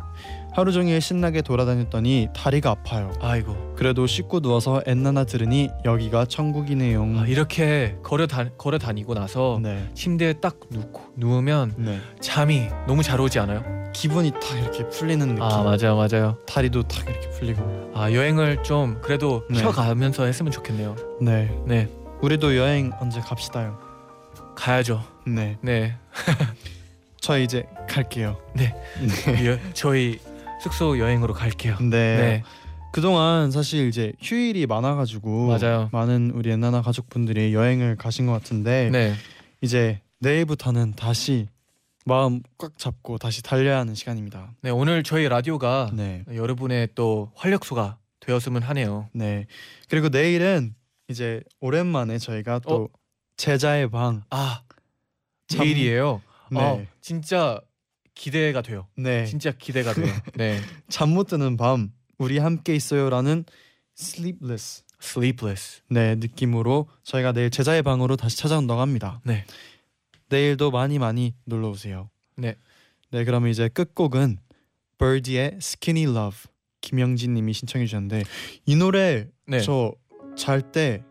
하루 0.52 0.72
종일 0.72 1.00
신나게 1.00 1.42
돌아다녔더니 1.42 2.28
다리가 2.34 2.70
아파요. 2.70 3.12
아이고. 3.20 3.74
그래도 3.76 4.06
씻고 4.06 4.40
누워서 4.40 4.82
엔나나 4.86 5.24
들으니 5.24 5.70
여기가 5.84 6.24
천국이네요. 6.26 7.02
아, 7.18 7.24
이렇게 7.26 7.96
걸어 8.02 8.26
다 8.26 8.46
걸어 8.56 8.78
다니고 8.78 9.14
나서 9.14 9.60
네. 9.62 9.88
침대에 9.94 10.34
딱 10.34 10.56
누고 10.70 11.00
누우면 11.16 11.74
네. 11.78 12.00
잠이 12.20 12.68
너무 12.86 13.02
잘 13.02 13.20
오지 13.20 13.38
않아요? 13.38 13.62
기분이 13.92 14.32
탁 14.32 14.58
이렇게 14.58 14.88
풀리는 14.88 15.26
느낌. 15.26 15.42
아 15.42 15.62
맞아요 15.62 15.96
맞아요. 15.96 16.38
다리도 16.46 16.82
탁 16.84 17.08
이렇게 17.08 17.30
풀리고. 17.30 17.92
아 17.94 18.10
여행을 18.12 18.62
좀 18.62 19.00
그래도 19.00 19.44
네. 19.50 19.58
쉬어가면서 19.58 20.24
했으면 20.24 20.50
좋겠네요. 20.50 20.96
네. 21.20 21.50
네 21.66 21.88
우리도 22.20 22.56
여행 22.56 22.92
언제 23.00 23.20
갑시다요. 23.20 23.78
가야죠. 24.56 25.04
네. 25.26 25.56
네 25.60 25.94
저 27.20 27.38
이제 27.38 27.66
갈게요. 27.88 28.36
네. 28.54 28.74
여, 29.46 29.58
저희 29.74 30.18
숙소 30.60 30.98
여행으로 30.98 31.34
갈게요. 31.34 31.76
네. 31.80 31.86
네 32.16 32.42
그동안 32.92 33.50
사실 33.50 33.86
이제 33.88 34.12
휴일이 34.20 34.66
많아가지고 34.66 35.48
맞아요. 35.48 35.88
많은 35.92 36.32
우리 36.34 36.50
엔나나 36.50 36.82
가족분들이 36.82 37.54
여행을 37.54 37.96
가신 37.96 38.26
것 38.26 38.32
같은데 38.32 38.88
네 38.90 39.14
이제 39.60 40.00
내일부터는 40.20 40.94
다시 40.96 41.48
마음 42.04 42.40
꽉 42.56 42.76
잡고 42.78 43.18
다시 43.18 43.42
달려야 43.42 43.78
하는 43.78 43.94
시간입니다. 43.94 44.52
네, 44.62 44.70
오늘 44.70 45.02
저희 45.02 45.28
라디오가 45.28 45.90
네. 45.92 46.24
여러분의 46.32 46.88
또 46.94 47.30
활력소가 47.36 47.98
되었으면 48.20 48.62
하네요. 48.62 49.08
네. 49.12 49.46
그리고 49.90 50.08
내일은 50.08 50.74
이제 51.08 51.42
오랜만에 51.60 52.16
저희가 52.18 52.60
또 52.60 52.84
어? 52.84 52.88
제자의 53.36 53.90
방. 53.90 54.22
아 54.30 54.62
참- 55.48 55.64
내일이에요. 55.64 56.22
네. 56.50 56.60
아, 56.60 56.78
진짜 57.02 57.60
기대가 58.18 58.62
돼요. 58.62 58.86
네. 58.96 59.24
진짜 59.26 59.52
기대가 59.52 59.94
돼요. 59.94 60.12
네. 60.34 60.60
잠 60.90 61.10
못 61.10 61.28
드는 61.28 61.56
밤 61.56 61.92
우리 62.18 62.38
함께 62.38 62.74
있어요라는 62.74 63.44
sleepless 63.96 64.82
Sleepless. 65.00 65.82
네 65.88 66.16
느낌으로 66.16 66.88
저희가 67.04 67.30
내일 67.32 67.50
제자의 67.50 67.82
방으로 67.84 68.16
다시 68.16 68.36
찾아온다고 68.36 68.80
합니다. 68.80 69.20
네. 69.24 69.44
내일도 70.28 70.72
많이 70.72 70.98
많이 70.98 71.34
놀러 71.44 71.70
오세요. 71.70 72.10
네. 72.36 72.56
네 73.12 73.24
그러면 73.24 73.50
이제 73.50 73.68
끝곡은 73.68 74.38
Birdy의 74.98 75.58
Skinny 75.62 76.12
Love 76.12 76.50
김영진 76.80 77.34
님이 77.34 77.52
신청해 77.52 77.86
주셨는데 77.86 78.24
이 78.66 78.74
노래 78.76 79.28
네. 79.46 79.60
저잘 79.60 80.72
때 80.72 81.04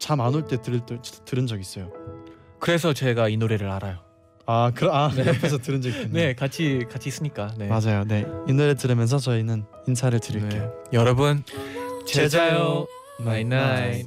잠 0.00 0.18
안 0.20 0.34
올 0.34 0.48
때 0.48 0.60
들을 0.60 0.80
때 0.84 0.98
들은 1.24 1.46
적 1.46 1.60
있어요. 1.60 1.92
그래서 2.58 2.92
제가 2.92 3.28
이 3.28 3.36
노래를 3.36 3.70
알아요. 3.70 4.02
아, 4.52 4.72
그, 4.74 4.90
아 4.90 5.12
네. 5.14 5.26
옆에서 5.28 5.58
들은 5.58 5.80
적 5.80 5.90
있군요. 5.90 6.08
네, 6.12 6.34
같이 6.34 6.84
같이 6.90 7.08
있으니까. 7.08 7.54
네. 7.56 7.68
맞아요. 7.68 8.04
네, 8.04 8.26
이 8.48 8.52
노래 8.52 8.74
들으면서 8.74 9.18
저희는 9.18 9.64
인사를 9.86 10.18
네. 10.18 10.26
드릴게요. 10.26 10.72
여러분 10.92 11.44
제자요. 12.04 12.86
나잇나잇. 13.20 14.06